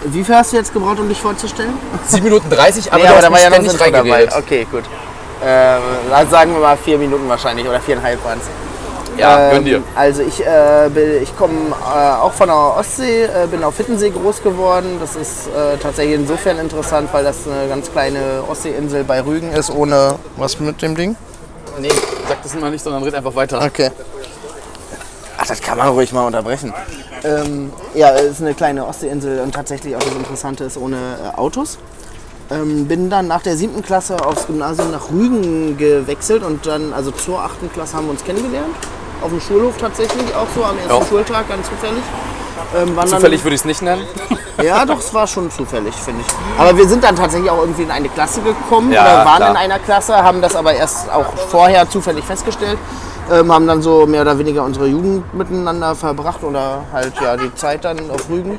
Wie 0.05 0.23
viel 0.23 0.35
hast 0.37 0.53
du 0.53 0.57
jetzt 0.57 0.73
gebraucht, 0.73 0.99
um 1.01 1.09
dich 1.09 1.21
vorzustellen? 1.21 1.73
7 2.09 2.23
Minuten 2.25 2.51
30, 2.51 2.93
aber 2.93 3.03
Nee, 3.03 3.09
hast 3.09 3.23
da 3.23 3.33
war 3.33 3.41
ja 3.41 3.51
noch 3.51 3.57
ein 3.59 3.65
Intro 3.65 3.79
dabei. 3.91 3.99
reingeredet. 3.99 4.35
Okay, 4.37 4.67
gut. 4.71 4.85
Ähm, 5.45 5.83
sagen 6.31 6.53
wir 6.53 6.61
mal 6.61 6.77
vier 6.77 6.99
Minuten 6.99 7.29
wahrscheinlich 7.29 7.67
oder 7.69 7.81
viereinhalb 7.81 8.23
waren 8.25 8.39
es. 8.39 8.47
Ja, 9.19 9.51
gönn 9.51 9.65
dir. 9.65 9.81
Also 9.95 10.23
ich, 10.23 10.45
äh, 10.45 10.89
bin- 10.93 11.23
ich 11.23 11.37
komme 11.39 11.55
äh, 11.71 12.21
auch 12.21 12.33
von 12.33 12.49
der 12.49 12.57
Ostsee, 12.57 13.25
äh, 13.25 13.47
bin 13.49 13.63
auf 13.63 13.77
Hittensee 13.77 14.11
groß 14.11 14.43
geworden. 14.43 14.97
Das 15.01 15.15
ist 15.17 15.47
äh, 15.49 15.77
tatsächlich 15.81 16.17
insofern 16.17 16.59
interessant, 16.59 17.11
weil 17.13 17.23
das 17.25 17.37
eine 17.47 17.69
ganz 17.69 17.93
kleine 17.93 18.43
Ostseeinsel 18.49 19.05
bei 19.05 19.21
Rügen 19.23 19.53
ist, 19.53 19.71
ohne 19.71 20.17
was 20.37 20.59
mit 20.59 20.83
dem 20.83 20.97
Ding. 20.97 21.15
Nee, 21.81 21.89
sag 22.29 22.43
das 22.43 22.55
mal 22.55 22.71
nicht, 22.71 22.83
sondern 22.83 23.03
red 23.03 23.15
einfach 23.15 23.35
weiter. 23.35 23.63
Okay. 23.65 23.91
Ach, 25.37 25.47
das 25.47 25.61
kann 25.61 25.77
man 25.79 25.89
ruhig 25.89 26.13
mal 26.13 26.27
unterbrechen. 26.27 26.73
Ähm, 27.25 27.73
ja, 27.95 28.11
es 28.15 28.33
ist 28.33 28.41
eine 28.41 28.55
kleine 28.55 28.87
Ostseeinsel 28.87 29.41
und 29.41 29.55
tatsächlich 29.55 29.97
auch 29.97 30.01
das 30.03 30.15
Interessante 30.15 30.65
ist 30.65 30.77
ohne 30.77 30.97
äh, 30.97 31.37
Autos. 31.37 31.79
Ähm, 32.51 32.87
bin 32.87 33.09
dann 33.11 33.27
nach 33.27 33.43
der 33.43 33.57
siebten 33.57 33.83
Klasse 33.83 34.25
aufs 34.25 34.47
Gymnasium 34.47 34.91
nach 34.91 35.11
Rügen 35.11 35.77
gewechselt 35.79 36.43
und 36.43 36.67
dann, 36.67 36.93
also 36.93 37.11
zur 37.11 37.41
achten 37.41 37.73
Klasse 37.73 37.97
haben 37.97 38.07
wir 38.07 38.11
uns 38.13 38.25
kennengelernt. 38.25 38.75
Auf 39.23 39.31
dem 39.31 39.41
Schulhof 39.41 39.77
tatsächlich, 39.79 40.35
auch 40.35 40.47
so 40.55 40.65
am 40.65 40.77
ersten 40.77 40.93
Ja. 40.93 41.07
Schultag, 41.07 41.49
ganz 41.49 41.67
zufällig. 41.69 42.03
Ähm, 42.77 42.99
Zufällig 43.07 43.43
würde 43.45 43.55
ich 43.55 43.63
es 43.63 43.65
nicht 43.65 43.83
nennen. 43.83 44.03
Ja, 44.63 44.85
doch, 44.87 44.99
es 44.99 45.13
war 45.13 45.27
schon 45.27 45.51
zufällig, 45.51 45.95
finde 45.95 46.23
ich. 46.27 46.61
Aber 46.61 46.77
wir 46.77 46.89
sind 46.89 47.03
dann 47.03 47.17
tatsächlich 47.17 47.51
auch 47.51 47.61
irgendwie 47.61 47.83
in 47.83 47.91
eine 47.91 48.09
Klasse 48.09 48.41
gekommen 48.41 48.93
Ja, 48.93 49.03
oder 49.03 49.25
waren 49.25 49.37
klar. 49.37 49.51
in 49.51 49.57
einer 49.57 49.79
Klasse, 49.79 50.15
haben 50.17 50.41
das 50.41 50.55
aber 50.55 50.75
erst 50.75 51.11
auch 51.11 51.27
vorher 51.49 51.89
zufällig 51.89 52.25
festgestellt. 52.25 52.79
Ähm, 53.33 53.53
haben 53.53 53.67
dann 53.67 53.81
so 53.83 54.07
mehr 54.07 54.23
oder 54.23 54.39
weniger 54.39 54.63
unsere 54.65 54.87
Jugend 54.87 55.33
miteinander 55.35 55.95
verbracht 55.95 56.45
oder 56.45 56.85
halt 56.93 57.15
ja 57.23 57.37
die 57.37 57.55
Zeit 57.55 57.85
dann 57.85 57.99
auf 58.11 58.29
Rügen. 58.29 58.59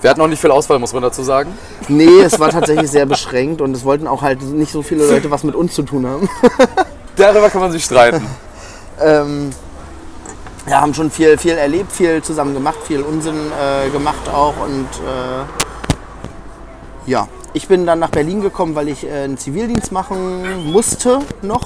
Wir 0.00 0.10
hatten 0.10 0.20
auch 0.20 0.26
nicht 0.26 0.40
viel 0.40 0.50
Auswahl, 0.50 0.80
muss 0.80 0.92
man 0.92 1.04
dazu 1.04 1.22
sagen. 1.22 1.56
Nee, 1.86 2.20
es 2.20 2.40
war 2.40 2.48
tatsächlich 2.50 2.90
sehr 2.90 3.06
beschränkt 3.06 3.60
und 3.60 3.76
es 3.76 3.84
wollten 3.84 4.08
auch 4.08 4.22
halt 4.22 4.42
nicht 4.42 4.72
so 4.72 4.82
viele 4.82 5.06
Leute 5.06 5.30
was 5.30 5.44
mit 5.44 5.54
uns 5.54 5.72
zu 5.72 5.84
tun 5.84 6.04
haben. 6.04 6.28
Darüber 7.14 7.48
kann 7.48 7.60
man 7.60 7.70
sich 7.70 7.84
streiten. 7.84 8.26
ähm, 9.00 9.50
ja, 10.70 10.80
haben 10.80 10.94
schon 10.94 11.10
viel, 11.10 11.36
viel 11.36 11.58
erlebt, 11.58 11.90
viel 11.90 12.22
zusammen 12.22 12.54
gemacht, 12.54 12.78
viel 12.84 13.02
Unsinn 13.02 13.34
äh, 13.34 13.90
gemacht 13.90 14.28
auch 14.32 14.54
und 14.64 14.86
äh, 15.04 15.44
ja. 17.10 17.26
Ich 17.52 17.66
bin 17.66 17.84
dann 17.84 17.98
nach 17.98 18.10
Berlin 18.10 18.42
gekommen, 18.42 18.76
weil 18.76 18.86
ich 18.88 19.04
äh, 19.04 19.24
einen 19.24 19.36
Zivildienst 19.36 19.90
machen 19.90 20.70
musste 20.72 21.18
noch. 21.42 21.64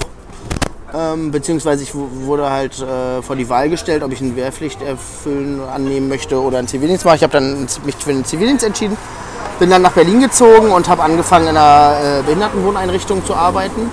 Ähm, 0.95 1.31
beziehungsweise 1.31 1.83
ich 1.83 1.95
wu- 1.95 2.09
wurde 2.25 2.49
halt 2.49 2.81
äh, 2.81 3.21
vor 3.21 3.37
die 3.37 3.51
Wahl 3.51 3.69
gestellt, 3.69 4.03
ob 4.03 4.11
ich 4.11 4.23
eine 4.23 4.35
Wehrpflicht 4.35 4.81
erfüllen, 4.81 5.61
annehmen 5.61 6.09
möchte 6.09 6.41
oder 6.41 6.57
einen 6.59 6.69
Zivildienst 6.69 7.05
mache. 7.05 7.17
Ich 7.17 7.23
habe 7.23 7.35
dann 7.35 7.67
mich 7.85 7.97
für 7.97 8.15
den 8.15 8.25
Zivildienst 8.25 8.65
entschieden. 8.65 8.97
Bin 9.59 9.69
dann 9.69 9.83
nach 9.83 9.93
Berlin 9.93 10.21
gezogen 10.21 10.71
und 10.71 10.89
habe 10.89 11.03
angefangen 11.03 11.49
in 11.49 11.57
einer 11.57 11.99
äh, 12.01 12.23
Behindertenwohneinrichtung 12.23 13.23
zu 13.27 13.35
arbeiten. 13.35 13.93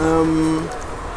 Ähm, 0.00 0.60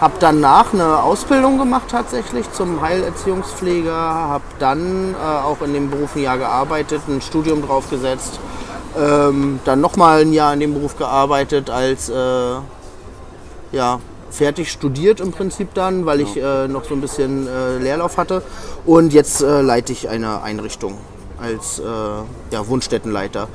habe 0.02 0.16
danach 0.20 0.74
eine 0.74 1.04
Ausbildung 1.04 1.60
gemacht 1.60 1.84
tatsächlich 1.92 2.52
zum 2.52 2.82
Heilerziehungspfleger. 2.82 3.94
Habe 3.94 4.44
dann 4.58 5.14
äh, 5.14 5.18
auch 5.18 5.62
in 5.62 5.74
dem 5.74 5.92
Beruf 5.92 6.16
ein 6.16 6.24
Jahr 6.24 6.40
gearbeitet, 6.40 7.04
ein 7.08 7.22
Studium 7.22 7.62
draufgesetzt. 7.62 8.40
Ähm, 9.00 9.60
dann 9.64 9.80
nochmal 9.80 10.22
ein 10.22 10.34
Jahr 10.34 10.54
in 10.56 10.60
dem 10.60 10.74
Beruf 10.74 10.98
gearbeitet 10.98 11.70
als 11.70 12.10
äh, 12.10 12.56
ja, 13.72 14.00
fertig 14.32 14.72
studiert 14.72 15.20
im 15.20 15.32
Prinzip 15.32 15.76
dann, 15.76 16.08
weil 16.08 16.22
ich 16.22 16.36
äh, 16.36 16.68
noch 16.68 16.84
so 16.84 16.96
ein 16.96 17.02
bisschen 17.02 17.48
äh, 17.48 17.78
Leerlauf 17.78 18.18
hatte. 18.18 18.42
Und 18.88 19.14
jetzt 19.14 19.42
äh, 19.42 19.62
leite 19.62 19.94
ich 19.94 20.10
eine 20.10 20.42
Einrichtung 20.42 20.98
als 21.40 21.78
äh, 21.78 21.84
ja, 21.84 22.68
Wohnstättenleiter. 22.68 23.48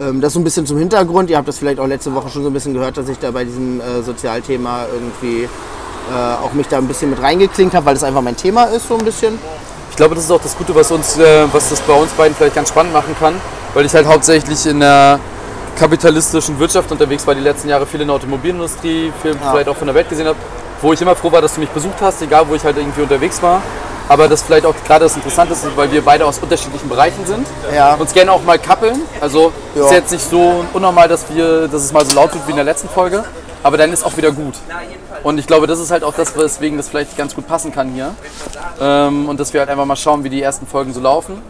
Ähm, 0.00 0.20
das 0.20 0.32
so 0.32 0.40
ein 0.40 0.44
bisschen 0.44 0.66
zum 0.66 0.78
Hintergrund. 0.78 1.30
Ihr 1.30 1.36
habt 1.36 1.46
das 1.46 1.58
vielleicht 1.58 1.78
auch 1.78 1.86
letzte 1.86 2.12
Woche 2.14 2.30
schon 2.30 2.42
so 2.42 2.50
ein 2.50 2.52
bisschen 2.52 2.74
gehört, 2.74 2.96
dass 2.96 3.08
ich 3.08 3.18
da 3.20 3.30
bei 3.30 3.44
diesem 3.44 3.80
äh, 3.80 4.02
Sozialthema 4.02 4.86
irgendwie 4.92 5.48
äh, 6.10 6.44
auch 6.44 6.52
mich 6.52 6.68
da 6.68 6.78
ein 6.78 6.86
bisschen 6.88 7.10
mit 7.10 7.20
reingeklinkt 7.22 7.74
habe, 7.74 7.86
weil 7.86 7.94
das 7.94 8.04
einfach 8.04 8.22
mein 8.22 8.36
Thema 8.36 8.64
ist, 8.64 8.88
so 8.88 8.96
ein 8.96 9.04
bisschen. 9.04 9.38
Ich 9.90 9.96
glaube, 9.96 10.14
das 10.14 10.24
ist 10.24 10.30
auch 10.30 10.40
das 10.40 10.56
Gute, 10.56 10.74
was 10.74 10.90
uns, 10.90 11.18
äh, 11.18 11.46
was 11.52 11.68
das 11.70 11.80
bei 11.80 11.94
uns 11.94 12.10
beiden 12.12 12.34
vielleicht 12.36 12.56
ganz 12.56 12.68
spannend 12.70 12.92
machen 12.92 13.14
kann, 13.18 13.34
weil 13.74 13.86
ich 13.86 13.94
halt 13.94 14.06
hauptsächlich 14.06 14.66
in 14.66 14.80
der 14.80 15.20
kapitalistischen 15.78 16.58
Wirtschaft 16.58 16.90
unterwegs 16.92 17.26
war, 17.26 17.34
die 17.34 17.40
letzten 17.40 17.68
Jahre 17.68 17.86
viel 17.86 18.00
in 18.00 18.06
der 18.08 18.16
Automobilindustrie, 18.16 19.12
viel 19.22 19.36
vielleicht 19.50 19.68
auch 19.68 19.76
von 19.76 19.86
der 19.86 19.94
Welt 19.94 20.08
gesehen 20.08 20.26
habe, 20.26 20.38
wo 20.80 20.92
ich 20.92 21.00
immer 21.00 21.16
froh 21.16 21.32
war, 21.32 21.40
dass 21.40 21.54
du 21.54 21.60
mich 21.60 21.70
besucht 21.70 21.96
hast, 22.00 22.22
egal 22.22 22.44
wo 22.48 22.54
ich 22.54 22.64
halt 22.64 22.76
irgendwie 22.76 23.02
unterwegs 23.02 23.42
war. 23.42 23.60
aber 24.06 24.28
das 24.28 24.42
vielleicht 24.42 24.66
auch 24.66 24.74
gerade 24.86 25.04
das 25.06 25.16
Interessanteste 25.16 25.68
ist, 25.68 25.76
weil 25.78 25.90
wir 25.90 26.02
beide 26.04 26.26
aus 26.26 26.38
unterschiedlichen 26.38 26.90
Bereichen 26.90 27.24
sind. 27.24 27.46
Ja. 27.74 27.94
Uns 27.94 28.12
gerne 28.12 28.32
auch 28.32 28.42
mal 28.44 28.58
kappeln. 28.58 29.00
Also 29.20 29.50
Ja. 29.74 29.86
ist 29.86 29.92
jetzt 29.92 30.12
nicht 30.12 30.28
so 30.30 30.62
unnormal, 30.74 31.08
dass 31.08 31.24
wir, 31.32 31.68
dass 31.68 31.82
es 31.84 31.90
mal 31.92 32.04
so 32.04 32.14
laut 32.14 32.34
wird 32.34 32.46
wie 32.46 32.50
in 32.50 32.56
der 32.56 32.66
letzten 32.66 32.88
Folge, 32.90 33.24
aber 33.62 33.78
dann 33.78 33.92
ist 33.94 34.04
auch 34.04 34.14
wieder 34.16 34.30
gut. 34.30 34.54
Und 35.24 35.38
ich 35.38 35.46
glaube, 35.46 35.66
das 35.66 35.80
ist 35.80 35.90
halt 35.90 36.04
auch 36.04 36.14
das, 36.14 36.36
weswegen 36.36 36.76
das 36.76 36.88
vielleicht 36.88 37.16
ganz 37.16 37.34
gut 37.34 37.48
passen 37.48 37.72
kann 37.72 37.88
hier. 37.88 38.14
Ähm, 38.80 39.28
und 39.28 39.40
dass 39.40 39.52
wir 39.52 39.60
halt 39.60 39.70
einfach 39.70 39.86
mal 39.86 39.96
schauen, 39.96 40.22
wie 40.22 40.30
die 40.30 40.40
ersten 40.42 40.66
Folgen 40.66 40.92
so 40.92 41.00
laufen. 41.00 41.42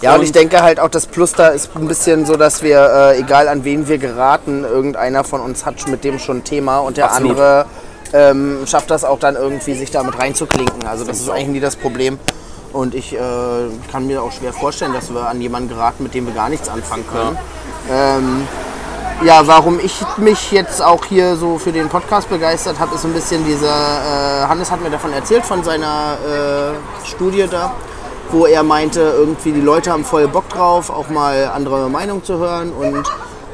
Ja, 0.00 0.14
und 0.14 0.20
Und- 0.20 0.24
ich 0.24 0.32
denke 0.32 0.62
halt 0.62 0.80
auch, 0.80 0.88
das 0.88 1.06
Plus 1.06 1.32
da 1.32 1.48
ist 1.48 1.70
ein 1.76 1.86
bisschen 1.86 2.24
so, 2.24 2.36
dass 2.36 2.62
wir, 2.62 2.80
äh, 3.12 3.18
egal 3.20 3.46
an 3.48 3.62
wen 3.64 3.86
wir 3.86 3.98
geraten, 3.98 4.64
irgendeiner 4.64 5.22
von 5.22 5.40
uns 5.42 5.66
hat 5.66 5.86
mit 5.88 6.02
dem 6.02 6.18
schon 6.18 6.38
ein 6.38 6.44
Thema 6.44 6.78
und 6.78 6.96
der 6.96 7.10
Absolut. 7.10 7.32
andere 7.32 7.66
ähm, 8.12 8.60
schafft 8.66 8.90
das 8.90 9.04
auch 9.04 9.20
dann 9.20 9.36
irgendwie, 9.36 9.74
sich 9.74 9.90
damit 9.92 10.18
reinzuklinken. 10.18 10.84
Also 10.88 11.04
das 11.04 11.20
ist 11.20 11.28
eigentlich 11.28 11.48
nie 11.48 11.60
das 11.60 11.76
Problem. 11.76 12.18
Und 12.72 12.94
ich 12.94 13.12
äh, 13.12 13.18
kann 13.92 14.06
mir 14.06 14.22
auch 14.22 14.32
schwer 14.32 14.52
vorstellen, 14.52 14.92
dass 14.94 15.12
wir 15.12 15.28
an 15.28 15.40
jemanden 15.40 15.68
geraten, 15.68 16.02
mit 16.02 16.14
dem 16.14 16.26
wir 16.26 16.32
gar 16.34 16.48
nichts 16.48 16.68
anfangen 16.68 17.04
können. 17.12 17.38
Ähm, 17.90 18.48
ja, 19.24 19.46
warum 19.46 19.78
ich 19.80 20.00
mich 20.16 20.50
jetzt 20.52 20.82
auch 20.82 21.04
hier 21.04 21.36
so 21.36 21.58
für 21.58 21.72
den 21.72 21.88
Podcast 21.88 22.28
begeistert 22.28 22.78
habe, 22.78 22.94
ist 22.94 23.04
ein 23.04 23.12
bisschen 23.12 23.44
dieser, 23.44 23.66
äh, 23.68 24.46
Hannes 24.46 24.70
hat 24.70 24.82
mir 24.82 24.90
davon 24.90 25.12
erzählt, 25.12 25.44
von 25.44 25.62
seiner 25.62 26.16
äh, 26.26 27.06
Studie 27.06 27.46
da, 27.50 27.72
wo 28.30 28.46
er 28.46 28.62
meinte, 28.62 29.00
irgendwie 29.00 29.52
die 29.52 29.60
Leute 29.60 29.92
haben 29.92 30.04
voll 30.04 30.26
Bock 30.28 30.48
drauf, 30.48 30.90
auch 30.90 31.10
mal 31.10 31.50
andere 31.54 31.90
Meinungen 31.90 32.24
zu 32.24 32.38
hören 32.38 32.72
und 32.72 33.04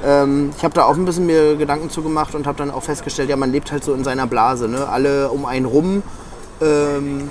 ähm, 0.04 0.52
ich 0.56 0.62
habe 0.62 0.74
da 0.74 0.84
auch 0.84 0.94
ein 0.94 1.04
bisschen 1.04 1.26
mir 1.26 1.56
Gedanken 1.56 1.90
zu 1.90 2.02
gemacht 2.02 2.34
und 2.34 2.46
habe 2.46 2.58
dann 2.58 2.70
auch 2.70 2.82
festgestellt, 2.82 3.28
ja, 3.28 3.36
man 3.36 3.50
lebt 3.50 3.72
halt 3.72 3.82
so 3.82 3.92
in 3.94 4.04
seiner 4.04 4.26
Blase, 4.26 4.68
ne? 4.68 4.86
alle 4.88 5.30
um 5.30 5.46
einen 5.46 5.66
rum. 5.66 6.02
Ähm, 6.60 7.28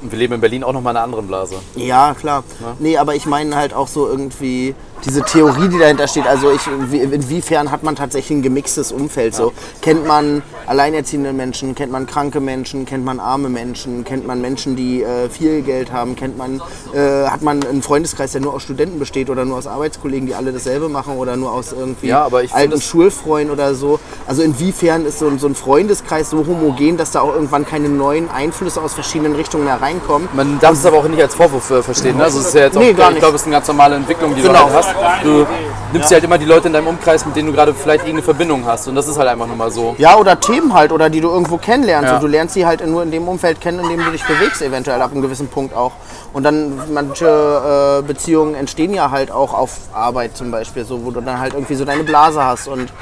Und 0.00 0.10
wir 0.10 0.18
leben 0.18 0.34
in 0.34 0.40
Berlin 0.40 0.64
auch 0.64 0.72
noch 0.72 0.80
mal 0.80 0.92
in 0.92 0.96
einer 0.96 1.04
anderen 1.04 1.26
Blase. 1.26 1.56
ja, 1.74 2.14
klar. 2.14 2.44
Nee, 2.78 2.96
aber 2.96 3.14
ich 3.14 3.26
meine 3.26 3.56
halt 3.56 3.74
auch 3.74 3.88
so 3.88 4.08
irgendwie 4.08 4.74
diese 5.04 5.22
Theorie, 5.22 5.68
die 5.68 5.78
dahinter 5.78 6.08
steht. 6.08 6.26
Also 6.26 6.50
ich, 6.50 6.60
wie- 6.90 7.00
inwiefern 7.00 7.70
hat 7.70 7.82
man 7.82 7.94
tatsächlich 7.96 8.38
ein 8.38 8.42
gemixtes 8.42 8.90
Umfeld? 8.92 9.34
So 9.34 9.52
kennt 9.82 10.06
man 10.06 10.42
alleinerziehende 10.66 11.32
Menschen, 11.32 11.74
kennt 11.74 11.92
man 11.92 12.06
kranke 12.06 12.40
Menschen, 12.40 12.86
kennt 12.86 13.04
man 13.04 13.20
arme 13.20 13.48
Menschen, 13.50 14.04
kennt 14.04 14.26
man 14.26 14.40
Menschen, 14.40 14.76
die 14.76 15.02
äh, 15.02 15.28
viel 15.28 15.60
Geld 15.62 15.92
haben, 15.92 16.16
kennt 16.16 16.38
man, 16.38 16.62
äh, 16.94 17.26
hat 17.26 17.42
man 17.42 17.62
einen 17.64 17.82
Freundeskreis, 17.82 18.32
der 18.32 18.40
nur 18.40 18.54
aus 18.54 18.62
Studenten 18.62 18.98
besteht 18.98 19.28
oder 19.28 19.44
nur 19.44 19.58
aus 19.58 19.66
Arbeitskollegen, 19.66 20.26
die 20.26 20.34
alle 20.34 20.52
dasselbe 20.52 20.88
machen 20.88 21.16
oder 21.18 21.36
nur 21.36 21.52
aus 21.52 21.72
irgendwie 21.72 22.06
Ja, 22.08 22.28
alten 22.52 22.80
Schulfreunden 22.80 23.50
oder 23.52 23.74
so. 23.74 24.00
Also 24.26 24.42
inwiefern 24.42 25.04
ist 25.04 25.18
so, 25.18 25.26
ein- 25.28 25.38
so 25.38 25.46
ein 25.46 25.54
Freundeskreis 25.54 26.30
so 26.30 26.46
homogen, 26.46 26.96
dass 26.96 27.10
da 27.10 27.20
auch 27.20 27.34
irgendwann 27.34 27.66
keine 27.66 27.88
neuen 27.90 28.30
Einflüsse 28.30 28.80
aus 28.80 28.94
verschiedenen 28.94 29.34
Richtungen 29.36 29.64
mehr 29.64 29.82
reinkommen? 29.82 30.28
Man 30.32 30.58
darf 30.60 30.72
es 30.72 30.86
aber 30.86 30.98
auch 30.98 31.08
nicht 31.08 31.20
als 31.20 31.34
Vorwurf 31.34 31.70
äh, 31.70 31.82
verstehen. 31.82 32.16
Ne? 32.16 32.24
Also 32.24 32.38
es 32.40 32.46
ist 32.46 32.54
ja 32.54 32.62
jetzt 32.62 32.76
auch, 32.76 32.80
Nee, 32.80 32.94
gar 32.94 33.12
ich 33.12 33.18
glaube, 33.18 33.34
es 33.36 33.42
ist 33.42 33.46
eine 33.48 33.56
ganz 33.56 33.68
normale 33.68 33.96
Entwicklung, 33.96 34.34
die 34.34 34.40
Genau. 34.42 34.66
du 34.68 34.72
halt 34.72 34.86
hast. 34.86 34.93
Du 35.22 35.46
nimmst 35.92 36.10
dir 36.10 36.14
halt 36.16 36.24
immer 36.24 36.38
die 36.38 36.44
Leute 36.44 36.68
in 36.68 36.72
deinem 36.72 36.86
Umkreis, 36.86 37.24
mit 37.26 37.36
denen 37.36 37.48
du 37.48 37.54
gerade 37.54 37.74
vielleicht 37.74 38.04
irgendeine 38.04 38.22
Verbindung 38.22 38.64
hast. 38.66 38.88
Und 38.88 38.94
das 38.94 39.08
ist 39.08 39.18
halt 39.18 39.28
einfach 39.28 39.46
nur 39.46 39.56
mal 39.56 39.70
so. 39.70 39.94
Ja, 39.98 40.16
oder 40.16 40.38
Themen 40.38 40.72
halt, 40.72 40.92
oder 40.92 41.10
die 41.10 41.20
du 41.20 41.28
irgendwo 41.28 41.56
kennenlernst. 41.58 42.08
Ja. 42.08 42.16
Und 42.16 42.22
du 42.22 42.28
lernst 42.28 42.54
sie 42.54 42.66
halt 42.66 42.86
nur 42.86 43.02
in 43.02 43.10
dem 43.10 43.26
Umfeld 43.28 43.60
kennen, 43.60 43.80
in 43.80 43.88
dem 43.88 44.04
du 44.04 44.10
dich 44.10 44.24
bewegst, 44.24 44.62
eventuell 44.62 45.00
ab 45.00 45.12
einem 45.12 45.22
gewissen 45.22 45.48
Punkt 45.48 45.74
auch. 45.74 45.92
Und 46.32 46.42
dann 46.42 46.80
manche 46.92 48.00
äh, 48.00 48.02
Beziehungen 48.02 48.54
entstehen 48.54 48.92
ja 48.94 49.10
halt 49.10 49.30
auch 49.30 49.54
auf 49.54 49.70
Arbeit 49.92 50.36
zum 50.36 50.50
Beispiel, 50.50 50.84
so, 50.84 51.04
wo 51.04 51.10
du 51.10 51.20
dann 51.20 51.38
halt 51.38 51.54
irgendwie 51.54 51.74
so 51.74 51.84
deine 51.84 52.04
Blase 52.04 52.44
hast. 52.44 52.68
Und 52.68 52.92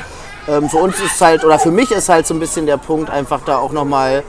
ähm, 0.49 0.69
für 0.69 0.79
uns 0.79 0.99
ist 1.01 1.21
halt, 1.21 1.45
oder 1.45 1.59
für 1.59 1.71
mich 1.71 1.91
ist 1.93 2.09
halt 2.09 2.27
so 2.27 2.35
ein 2.35 2.41
bisschen 2.41 2.67
der 2.67 2.77
Punkt, 2.77 3.11
einfach 3.11 3.41
da 3.45 3.59
auch 3.59 3.73
nochmal 3.73 4.19
äh, 4.19 4.23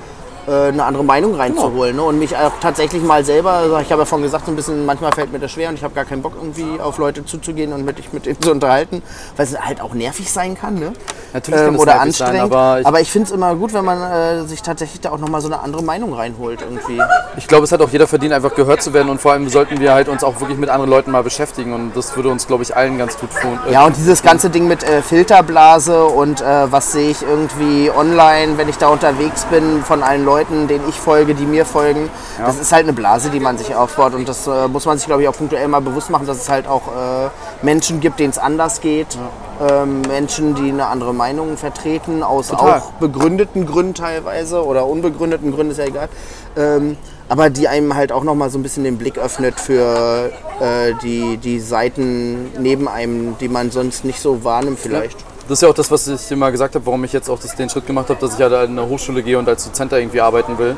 eine 0.51 0.83
andere 0.83 1.03
Meinung 1.03 1.35
reinzuholen. 1.35 1.95
Ne? 1.95 2.03
Und 2.03 2.19
mich 2.19 2.35
auch 2.35 2.51
tatsächlich 2.62 3.01
mal 3.03 3.23
selber, 3.23 3.51
also 3.51 3.77
ich 3.79 3.91
habe 3.91 4.01
ja 4.01 4.05
vorhin 4.05 4.23
gesagt, 4.25 4.45
so 4.45 4.51
ein 4.51 4.55
bisschen, 4.55 4.85
manchmal 4.85 5.12
fällt 5.13 5.31
mir 5.31 5.39
das 5.39 5.51
schwer 5.51 5.69
und 5.69 5.75
ich 5.75 5.83
habe 5.83 5.93
gar 5.93 6.05
keinen 6.05 6.21
Bock 6.21 6.33
irgendwie 6.35 6.79
auf 6.81 6.97
Leute 6.97 7.23
zuzugehen 7.25 7.71
und 7.73 7.85
mit, 7.85 8.13
mit 8.13 8.25
denen 8.25 8.41
zu 8.41 8.51
unterhalten, 8.51 9.01
weil 9.38 9.45
es 9.45 9.59
halt 9.59 9.81
auch 9.81 9.93
nervig 9.93 10.31
sein 10.31 10.55
kann. 10.55 10.75
Ne? 10.75 10.93
Natürlich 11.33 11.59
kann 11.62 11.73
ähm, 11.75 11.79
oder 11.79 11.95
nervig 11.95 12.17
sein, 12.17 12.27
anstrengend. 12.29 12.53
aber 12.53 12.79
ich- 12.81 12.85
aber 12.88 13.01
ich 13.01 13.12
finde 13.12 13.27
es 13.27 13.31
immer 13.31 13.55
gut, 13.55 13.73
wenn 13.73 13.85
man 13.85 14.01
äh, 14.01 14.43
sich 14.45 14.62
tatsächlich 14.62 15.01
da 15.01 15.12
auch 15.12 15.17
nochmal 15.19 15.41
so 15.41 15.47
eine 15.47 15.59
andere 15.62 15.83
Meinung 15.83 16.13
reinholt 16.13 16.62
irgendwie. 16.62 17.01
Ich 17.38 17.47
glaube, 17.47 17.63
es 17.63 17.71
hat 17.71 17.81
auch 17.81 17.89
jeder 17.89 18.07
verdient, 18.07 18.33
einfach 18.33 18.53
gehört 18.55 18.81
zu 18.83 18.93
werden. 18.93 19.09
Und 19.09 19.21
vor 19.21 19.31
allem 19.31 19.47
sollten 19.50 19.79
wir 19.79 19.93
halt 19.93 20.09
uns 20.09 20.23
auch 20.23 20.39
wirklich 20.39 20.57
mit 20.59 20.69
anderen 20.69 20.89
Leuten 20.89 21.12
mal 21.12 21.23
beschäftigen. 21.23 21.73
Und 21.73 21.93
das 21.95 22.15
würde 22.15 22.29
uns, 22.29 22.45
glaube 22.47 22.63
ich, 22.63 22.75
allen 22.75 22.97
ganz 22.97 23.17
gut 23.17 23.29
tun. 23.41 23.57
Äh, 23.67 23.73
Ja, 23.73 23.85
und 23.85 23.95
dieses 23.97 24.21
ganze 24.21 24.50
Ding 24.50 24.67
mit 24.67 24.83
äh, 24.83 25.01
Filterblase 25.01 26.05
und 26.05 26.41
äh, 26.41 26.71
was 26.71 26.91
sehe 26.91 27.09
ich 27.09 27.21
irgendwie 27.23 27.89
online, 27.89 28.57
wenn 28.57 28.69
ich 28.69 28.77
da 28.77 28.88
unterwegs 28.89 29.45
bin, 29.45 29.83
von 29.83 30.03
allen 30.03 30.23
Leuten, 30.25 30.33
denen 30.68 30.88
ich 30.90 31.00
folge, 31.00 31.36
die 31.36 31.46
mir 31.46 31.66
folgen. 31.66 32.10
Das 32.38 32.60
ist 32.60 32.72
halt 32.72 32.84
eine 32.84 32.94
Blase, 32.94 33.30
die 33.30 33.40
man 33.40 33.58
sich 33.58 33.75
aufbaut. 33.75 34.13
Und 34.13 34.28
das 34.28 34.48
äh, 34.48 34.68
muss 34.68 34.86
man 34.86 34.98
sich, 34.98 35.08
glaube 35.08 35.22
ich, 35.22 35.28
auch 35.28 35.36
punktuell 35.36 35.68
mal 35.68 35.82
bewusst 35.82 36.10
machen, 36.10 36.28
dass 36.28 36.38
es 36.38 36.50
halt 36.50 36.68
auch 36.68 36.88
äh, 36.88 37.30
Menschen 37.66 38.00
gibt, 38.00 38.20
denen 38.20 38.32
es 38.32 38.38
anders 38.38 38.82
geht. 38.82 39.18
Ähm, 39.62 40.02
Menschen, 40.02 40.56
die 40.56 40.70
eine 40.70 40.88
andere 40.88 41.13
Meinung 41.13 41.58
vertreten, 41.58 42.24
aus 42.24 42.48
Total. 42.48 42.80
auch 42.80 42.92
begründeten 42.94 43.66
Gründen 43.66 43.94
teilweise 43.94 44.66
oder 44.66 44.88
unbegründeten 44.88 45.54
Gründen, 45.54 45.72
ist 45.72 45.78
ja 45.78 45.86
egal. 45.86 46.10
Ähm, 46.58 46.98
aber 47.30 47.50
die 47.50 47.68
einem 47.68 47.96
halt 47.96 48.12
auch 48.12 48.24
nochmal 48.24 48.50
so 48.50 48.60
ein 48.60 48.63
bisschen 48.63 48.84
den 48.84 48.98
Blick 48.98 49.18
öffnet 49.18 49.60
für 49.60 50.32
äh, 50.60 50.94
die, 51.02 51.38
die 51.38 51.60
Seiten 51.60 52.52
neben 52.60 52.88
einem, 52.88 53.38
die 53.40 53.48
man 53.48 53.72
sonst 53.72 54.06
nicht 54.06 54.20
so 54.20 54.44
wahrnimmt 54.44 54.80
vielleicht. 54.80 55.18
Das 55.47 55.57
ist 55.57 55.62
ja 55.62 55.69
auch 55.69 55.73
das, 55.73 55.91
was 55.91 56.07
ich 56.07 56.31
immer 56.31 56.51
gesagt 56.51 56.73
habe, 56.75 56.85
warum 56.85 57.03
ich 57.03 57.12
jetzt 57.12 57.29
auch 57.29 57.39
das, 57.39 57.53
den 57.55 57.69
Schritt 57.69 57.85
gemacht 57.85 58.09
habe, 58.09 58.19
dass 58.19 58.35
ich 58.35 58.41
halt 58.41 58.53
an 58.53 58.69
eine 58.69 58.88
Hochschule 58.88 59.21
gehe 59.21 59.38
und 59.38 59.47
als 59.47 59.65
Dozent 59.65 59.91
irgendwie 59.91 60.21
arbeiten 60.21 60.57
will. 60.57 60.75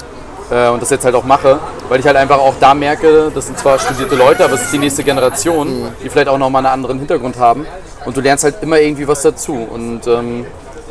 Äh, 0.50 0.70
und 0.70 0.82
das 0.82 0.90
jetzt 0.90 1.06
halt 1.06 1.16
auch 1.16 1.24
mache, 1.24 1.60
weil 1.88 2.00
ich 2.00 2.06
halt 2.06 2.18
einfach 2.18 2.40
auch 2.40 2.56
da 2.60 2.74
merke, 2.74 3.32
das 3.34 3.46
sind 3.48 3.60
zwar 3.60 3.78
studierte 3.78 4.16
Leute, 4.16 4.44
aber 4.44 4.54
es 4.54 4.64
ist 4.64 4.74
die 4.74 4.80
nächste 4.80 5.04
Generation, 5.04 5.92
die 6.04 6.10
vielleicht 6.10 6.28
auch 6.28 6.38
nochmal 6.38 6.66
einen 6.66 6.74
anderen 6.74 7.00
Hintergrund 7.00 7.38
haben. 7.38 7.66
Und 8.06 8.18
du 8.18 8.22
lernst 8.22 8.44
halt 8.44 8.62
immer 8.62 8.80
irgendwie 8.80 9.08
was 9.08 9.22
dazu. 9.22 9.54
Und 9.54 10.08
ähm, 10.08 10.46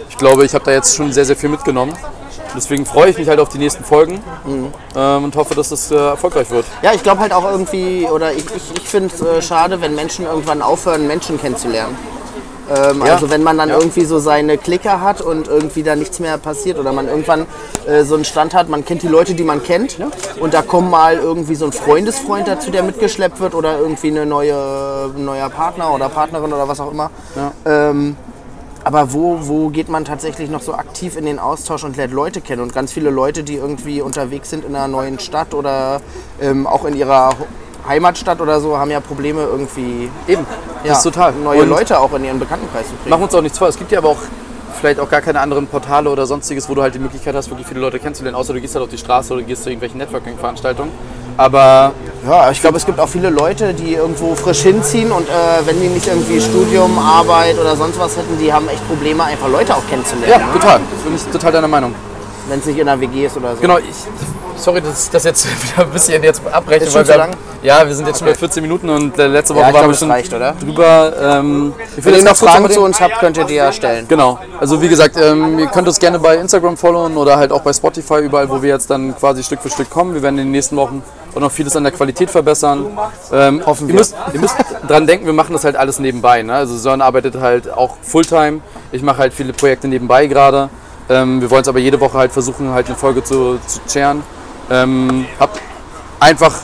ich 0.09 0.17
glaube, 0.19 0.45
ich 0.45 0.55
habe 0.55 0.65
da 0.65 0.71
jetzt 0.71 0.97
schon 0.97 1.13
sehr, 1.13 1.25
sehr 1.25 1.37
viel 1.37 1.49
mitgenommen. 1.49 1.93
Deswegen 2.57 2.87
freue 2.87 3.11
ich 3.11 3.19
mich 3.19 3.29
halt 3.29 3.41
auf 3.41 3.49
die 3.49 3.59
nächsten 3.59 3.83
Folgen 3.83 4.23
ähm, 4.95 5.25
und 5.25 5.35
hoffe, 5.35 5.57
dass 5.57 5.71
das 5.71 5.91
äh, 5.91 5.97
erfolgreich 5.97 6.49
wird. 6.51 6.65
Ja, 6.83 6.93
ich 6.93 7.03
glaube 7.03 7.21
halt 7.21 7.33
auch 7.33 7.51
irgendwie, 7.51 8.07
oder 8.07 8.33
ich, 8.33 8.45
ich, 8.55 8.77
ich 8.77 8.89
finde 8.89 9.13
es 9.13 9.21
äh, 9.21 9.43
schade, 9.43 9.81
wenn 9.81 9.97
Menschen 9.97 10.25
irgendwann 10.25 10.63
aufhören, 10.63 11.09
Menschen 11.09 11.41
kennenzulernen. 11.41 11.97
Ähm, 12.71 13.03
Ja. 13.05 13.13
Also 13.15 13.31
wenn 13.31 13.43
man 13.43 13.59
dann 13.59 13.69
Ja. 13.69 13.79
irgendwie 13.79 14.05
so 14.05 14.19
seine 14.19 14.57
Clique 14.59 15.01
hat 15.01 15.21
und 15.21 15.49
irgendwie 15.49 15.83
da 15.83 15.97
nichts 15.97 16.19
mehr 16.21 16.39
passiert 16.39 16.79
oder 16.79 16.93
man 16.93 17.09
irgendwann 17.09 17.47
äh, 17.87 18.05
so 18.05 18.15
einen 18.15 18.25
Stand 18.25 18.55
hat, 18.55 18.69
man 18.69 18.85
kennt 18.85 19.03
die 19.03 19.09
Leute, 19.09 19.35
die 19.35 19.45
man 19.45 19.63
kennt 19.63 19.99
und 20.41 20.55
da 20.55 20.63
kommt 20.63 20.91
mal 20.91 21.17
irgendwie 21.17 21.55
so 21.55 21.67
ein 21.67 21.73
Freundesfreund 21.73 22.49
dazu, 22.49 22.71
der 22.71 22.83
mitgeschleppt 22.83 23.41
wird 23.41 23.55
oder 23.55 23.79
irgendwie 23.79 24.09
eine 24.09 24.25
neue, 24.27 25.11
ein 25.15 25.25
neuer 25.25 25.51
Partner 25.51 25.93
oder 25.93 26.09
Partnerin 26.09 26.53
oder 26.53 26.67
was 26.69 26.81
auch 26.81 26.91
immer. 26.91 27.11
Ähm, 27.67 28.17
aber 28.87 29.13
wo, 29.15 29.39
wo 29.43 29.69
geht 29.71 29.89
man 29.89 30.05
tatsächlich 30.05 30.51
noch 30.51 30.61
so 30.61 30.75
aktiv 30.75 31.17
in 31.17 31.25
den 31.25 31.39
Austausch 31.39 31.85
und 31.85 31.97
lernt 31.97 32.13
Leute 32.13 32.43
kennen? 32.43 32.61
Und 32.61 32.75
ganz 32.75 32.93
viele 32.93 33.09
Leute, 33.09 33.43
die 33.43 33.55
irgendwie 33.55 34.03
unterwegs 34.03 34.51
sind 34.51 34.63
in 34.65 34.77
einer 34.77 34.89
neuen 34.89 35.19
Stadt 35.19 35.55
oder 35.55 36.03
ähm, 36.41 36.67
auch 36.67 36.85
in 36.85 36.95
ihrer 36.95 37.31
Heimatstadt 37.87 38.41
oder 38.41 38.61
so, 38.61 38.79
haben 38.79 38.91
ja 38.91 39.01
Probleme 39.01 39.43
irgendwie 39.43 40.11
Eben, 40.27 40.47
ja, 40.83 40.89
das 40.91 40.99
ist 40.99 41.05
total. 41.05 41.33
neue 41.33 41.63
Und 41.63 41.69
Leute 41.69 41.99
auch 41.99 42.13
in 42.15 42.25
ihren 42.25 42.39
Bekanntenkreis 42.39 42.87
zu 42.87 42.95
kriegen. 42.95 43.11
Machen 43.11 43.21
wir 43.21 43.25
uns 43.25 43.35
auch 43.35 43.43
nichts 43.43 43.59
vor. 43.59 43.69
Es 43.69 43.77
gibt 43.77 43.93
ja 43.93 43.99
aber 43.99 44.09
auch 44.11 44.19
vielleicht 44.81 45.01
auch 45.01 45.09
gar 45.09 45.21
keine 45.21 45.41
anderen 45.41 45.67
Portale 45.67 46.11
oder 46.11 46.27
sonstiges, 46.27 46.69
wo 46.69 46.75
du 46.75 46.83
halt 46.83 46.95
die 46.95 46.99
Möglichkeit 46.99 47.35
hast, 47.35 47.49
wirklich 47.51 47.67
viele 47.67 47.81
Leute 47.81 47.99
kennenzulernen, 47.99 48.37
außer 48.37 48.53
du 48.53 48.61
gehst 48.61 48.75
halt 48.75 48.85
auf 48.85 48.91
die 48.91 48.99
Straße 48.99 49.33
oder 49.33 49.43
gehst 49.43 49.63
zu 49.63 49.71
irgendwelchen 49.71 49.99
Networking-Veranstaltungen. 49.99 50.91
Aber 51.37 51.93
Ja, 52.29 52.51
ich 52.51 52.61
glaube, 52.61 52.77
es 52.77 52.87
gibt 52.87 53.01
auch 53.01 53.09
viele 53.09 53.31
Leute, 53.31 53.75
die 53.75 53.95
irgendwo 53.95 54.35
frisch 54.35 54.61
hinziehen 54.61 55.11
und 55.11 55.29
äh, 55.29 55.33
wenn 55.65 55.81
die 55.81 55.89
nicht 55.89 56.07
irgendwie 56.07 56.41
Studium, 56.41 56.99
Arbeit 56.99 57.59
oder 57.59 57.77
sonst 57.77 57.99
was 57.99 58.17
hätten, 58.17 58.39
die 58.39 58.53
haben 58.53 58.69
echt 58.69 58.87
Probleme, 58.89 59.25
einfach 59.25 59.49
Leute 59.49 59.75
auch 59.75 59.83
ja, 59.83 59.91
kennenzulernen. 59.91 60.47
ne? 60.47 60.53
total. 60.53 60.79
Bin 60.79 61.15
ich 61.15 61.23
total 61.25 61.53
deiner 61.53 61.69
Meinung. 61.69 61.95
Wenn 62.49 62.59
es 62.59 62.67
nicht 62.67 62.79
in 62.79 62.89
einer 62.89 63.01
WG 63.01 63.27
ist 63.27 63.37
oder 63.37 63.55
so. 63.55 63.61
Genau, 63.61 63.79
ich. 63.79 63.87
Sorry, 64.57 64.81
dass 64.81 65.05
ich 65.07 65.11
das 65.11 65.25
jetzt 65.25 65.47
wieder 65.73 65.85
ein 65.87 65.91
bisschen 65.91 66.23
jetzt 66.23 66.43
abbreche. 66.51 66.85
Ist 66.85 66.93
schon 66.93 67.01
weil 67.03 67.09
wir 67.09 67.17
lang? 67.17 67.31
haben- 67.31 67.39
Ja, 67.63 67.87
wir 67.87 67.95
sind 67.95 68.07
jetzt 68.07 68.19
schon 68.19 68.29
bei 68.29 68.35
14 68.35 68.63
Minuten 68.63 68.89
und 68.91 69.19
äh, 69.19 69.27
letzte 69.27 69.55
Woche 69.55 69.63
Ja, 69.65 69.69
ich 69.71 69.75
waren 69.75 69.89
wir 69.89 69.95
schon 69.95 70.11
reicht, 70.11 70.33
oder? 70.33 70.53
drüber. 70.53 71.13
Ähm, 71.21 71.73
ich 71.97 72.05
Wenn 72.05 72.15
ihr 72.17 72.23
noch 72.25 72.37
Fragen 72.37 72.71
zu 72.71 72.83
uns 72.83 73.01
habt, 73.01 73.19
könnt 73.19 73.37
ihr 73.39 73.45
die 73.45 73.55
ja 73.55 73.73
stellen. 73.73 74.07
Genau. 74.07 74.39
Also 74.61 74.81
wie 74.83 74.89
gesagt, 74.89 75.17
ähm, 75.17 75.59
ihr 75.59 75.67
könnt 75.67 75.89
uns 75.89 75.99
gerne 75.99 76.19
bei 76.19 76.37
Instagram 76.37 76.77
followen 76.77 77.17
oder 77.17 77.37
halt 77.37 77.51
auch 77.51 77.63
bei 77.63 77.73
Spotify, 77.73 78.21
überall, 78.21 78.49
wo 78.51 78.63
wir 78.63 78.69
jetzt 78.69 78.91
dann 78.91 79.17
quasi 79.17 79.43
Stück 79.43 79.61
für 79.61 79.71
Stück 79.71 79.91
kommen. 79.91 80.15
Wir 80.15 80.23
werden 80.23 80.39
in 80.39 80.45
den 80.47 80.53
nächsten 80.53 80.77
Wochen 80.77 81.03
auch 81.35 81.41
noch 81.41 81.51
vieles 81.51 81.75
an 81.75 81.83
der 81.83 81.93
Qualität 81.93 82.31
verbessern. 82.31 82.87
Ähm, 83.33 83.63
Hoffen 83.67 83.89
ihr 83.89 83.95
wir. 83.95 83.99
müsst, 84.01 84.15
ihr 84.33 84.39
müsst 84.41 84.55
dran 84.87 85.07
denken, 85.07 85.27
wir 85.27 85.33
machen 85.33 85.53
das 85.55 85.65
halt 85.65 85.75
alles 85.75 85.99
nebenbei. 85.99 86.43
Ne? 86.43 86.55
Also 86.55 86.77
Sören 86.77 87.01
arbeitet 87.01 87.35
halt 87.41 87.73
auch 87.73 87.97
Fulltime. 88.03 88.61
Ich 88.93 89.03
mache 89.03 89.19
halt 89.19 89.33
viele 89.35 89.53
Projekte 89.53 89.89
nebenbei 89.89 90.27
gerade. 90.29 90.69
Ähm, 91.09 91.41
wir 91.41 91.51
wollen 91.51 91.63
es 91.63 91.69
aber 91.69 91.79
jede 91.79 92.01
Woche 92.01 92.19
halt 92.19 92.33
versuchen, 92.33 92.71
halt 92.71 92.87
eine 92.87 92.97
Folge 92.97 93.23
zu, 93.23 93.59
zu 93.67 93.81
sharen. 93.89 94.23
Ähm, 94.71 95.27
hab 95.39 95.59
einfach 96.21 96.55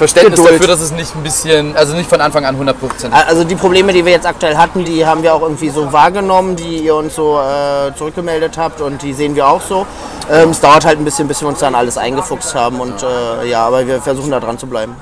Verständnis 0.00 0.40
Geduld. 0.40 0.60
dafür, 0.60 0.66
dass 0.74 0.80
es 0.80 0.92
nicht 0.92 1.14
ein 1.14 1.22
bisschen, 1.22 1.76
also 1.76 1.94
nicht 1.94 2.08
von 2.08 2.22
Anfang 2.22 2.46
an 2.46 2.54
100 2.54 2.80
Prozent. 2.80 3.12
Also 3.12 3.44
die 3.44 3.54
Probleme, 3.54 3.92
die 3.92 4.02
wir 4.02 4.12
jetzt 4.12 4.26
aktuell 4.26 4.56
hatten, 4.56 4.82
die 4.82 5.04
haben 5.04 5.22
wir 5.22 5.34
auch 5.34 5.42
irgendwie 5.42 5.68
so 5.68 5.92
wahrgenommen, 5.92 6.56
die 6.56 6.78
ihr 6.78 6.94
uns 6.94 7.16
so 7.16 7.38
äh, 7.38 7.94
zurückgemeldet 7.94 8.56
habt 8.56 8.80
und 8.80 9.02
die 9.02 9.12
sehen 9.12 9.34
wir 9.34 9.46
auch 9.46 9.60
so. 9.60 9.86
Ähm, 10.30 10.50
es 10.50 10.60
dauert 10.60 10.86
halt 10.86 10.98
ein 10.98 11.04
bisschen, 11.04 11.28
bis 11.28 11.42
wir 11.42 11.48
uns 11.48 11.58
dann 11.58 11.74
alles 11.74 11.98
eingefuchst 11.98 12.54
haben 12.54 12.80
und 12.80 13.02
äh, 13.02 13.46
ja, 13.46 13.66
aber 13.66 13.86
wir 13.86 14.00
versuchen 14.00 14.30
da 14.30 14.40
dran 14.40 14.56
zu 14.56 14.66
bleiben. 14.66 14.96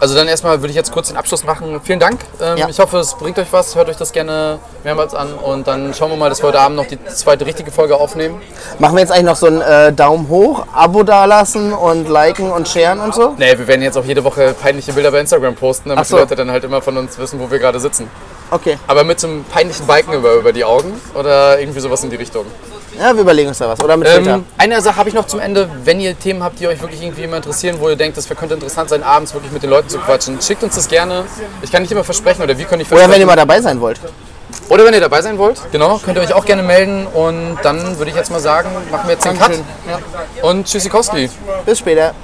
Also 0.00 0.14
dann 0.14 0.28
erstmal 0.28 0.60
würde 0.60 0.70
ich 0.70 0.76
jetzt 0.76 0.92
kurz 0.92 1.08
den 1.08 1.16
Abschluss 1.16 1.44
machen. 1.44 1.80
Vielen 1.82 1.98
Dank. 1.98 2.20
Ähm, 2.40 2.58
Ja. 2.58 2.68
Ich 2.68 2.78
hoffe, 2.78 2.98
es 2.98 3.14
bringt 3.14 3.38
euch 3.38 3.52
was. 3.52 3.74
Hört 3.74 3.88
euch 3.88 3.96
das 3.96 4.12
gerne 4.12 4.58
mehrmals 4.82 5.14
an. 5.14 5.32
Und 5.34 5.66
dann 5.66 5.94
schauen 5.94 6.10
wir 6.10 6.16
mal, 6.16 6.28
dass 6.28 6.42
wir 6.42 6.48
heute 6.48 6.60
Abend 6.60 6.76
noch 6.76 6.86
die 6.86 7.02
zweite 7.06 7.46
richtige 7.46 7.70
Folge 7.70 7.96
aufnehmen. 7.96 8.40
Machen 8.78 8.96
wir 8.96 9.00
jetzt 9.00 9.12
eigentlich 9.12 9.24
noch 9.24 9.36
so 9.36 9.46
einen 9.46 9.60
äh, 9.60 9.92
Daumen 9.92 10.28
hoch, 10.28 10.66
Abo 10.72 11.02
dalassen 11.04 11.72
und 11.72 12.08
liken 12.08 12.50
und 12.50 12.68
sharen 12.68 13.00
und 13.00 13.14
so? 13.14 13.34
Nee, 13.38 13.56
wir 13.56 13.66
werden 13.66 13.82
jetzt 13.82 13.96
auch 13.96 14.04
jede 14.04 14.22
Woche 14.24 14.54
peinliche 14.60 14.92
Bilder 14.92 15.10
bei 15.10 15.20
Instagram 15.20 15.54
posten, 15.54 15.88
damit 15.90 16.06
so. 16.06 16.16
die 16.16 16.20
Leute 16.22 16.36
dann 16.36 16.50
halt 16.50 16.64
immer 16.64 16.82
von 16.82 16.96
uns 16.96 17.18
wissen, 17.18 17.40
wo 17.40 17.50
wir 17.50 17.58
gerade 17.58 17.80
sitzen. 17.80 18.10
Okay, 18.50 18.78
Aber 18.86 19.04
mit 19.04 19.18
so 19.18 19.26
einem 19.26 19.44
peinlichen 19.44 19.86
Balken 19.86 20.12
über, 20.12 20.34
über 20.34 20.52
die 20.52 20.64
Augen 20.64 21.00
oder 21.14 21.58
irgendwie 21.58 21.80
sowas 21.80 22.04
in 22.04 22.10
die 22.10 22.16
Richtung. 22.16 22.44
Ja, 22.98 23.14
wir 23.14 23.22
überlegen 23.22 23.48
uns 23.48 23.58
da 23.58 23.68
was. 23.68 23.80
Oder 23.80 23.96
mit 23.96 24.08
Filter. 24.08 24.34
Ähm, 24.34 24.44
eine 24.58 24.80
Sache 24.80 24.96
habe 24.96 25.08
ich 25.08 25.14
noch 25.14 25.26
zum 25.26 25.40
Ende. 25.40 25.68
Wenn 25.84 26.00
ihr 26.00 26.18
Themen 26.18 26.42
habt, 26.42 26.60
die 26.60 26.66
euch 26.66 26.80
wirklich 26.80 27.02
irgendwie 27.02 27.22
immer 27.22 27.36
interessieren, 27.36 27.76
wo 27.80 27.88
ihr 27.88 27.96
denkt, 27.96 28.16
das 28.16 28.28
könnte 28.28 28.54
interessant 28.54 28.90
sein, 28.90 29.02
abends 29.02 29.34
wirklich 29.34 29.52
mit 29.52 29.62
den 29.62 29.70
Leuten 29.70 29.88
zu 29.88 29.98
quatschen, 29.98 30.40
schickt 30.40 30.62
uns 30.62 30.74
das 30.74 30.88
gerne. 30.88 31.24
Ich 31.62 31.70
kann 31.70 31.82
nicht 31.82 31.92
immer 31.92 32.04
versprechen 32.04 32.42
oder 32.42 32.56
wir 32.56 32.64
können 32.64 32.78
nicht 32.78 32.90
Oder 32.90 33.00
versprechen. 33.00 33.14
wenn 33.14 33.20
ihr 33.20 33.26
mal 33.26 33.36
dabei 33.36 33.60
sein 33.60 33.80
wollt. 33.80 34.00
Oder 34.68 34.84
wenn 34.84 34.94
ihr 34.94 35.00
dabei 35.00 35.20
sein 35.20 35.36
wollt, 35.36 35.60
genau, 35.72 35.98
könnt 35.98 36.16
ihr 36.16 36.22
euch 36.22 36.32
auch 36.32 36.44
gerne 36.44 36.62
melden. 36.62 37.06
Und 37.06 37.58
dann 37.62 37.98
würde 37.98 38.10
ich 38.10 38.16
jetzt 38.16 38.30
mal 38.30 38.40
sagen, 38.40 38.70
machen 38.90 39.06
wir 39.06 39.14
jetzt 39.14 39.24
den 39.24 39.38
Cut. 39.38 39.52
Ja. 39.52 40.48
Und 40.48 40.66
Tschüssikowski. 40.66 41.28
Bis 41.66 41.78
später. 41.78 42.14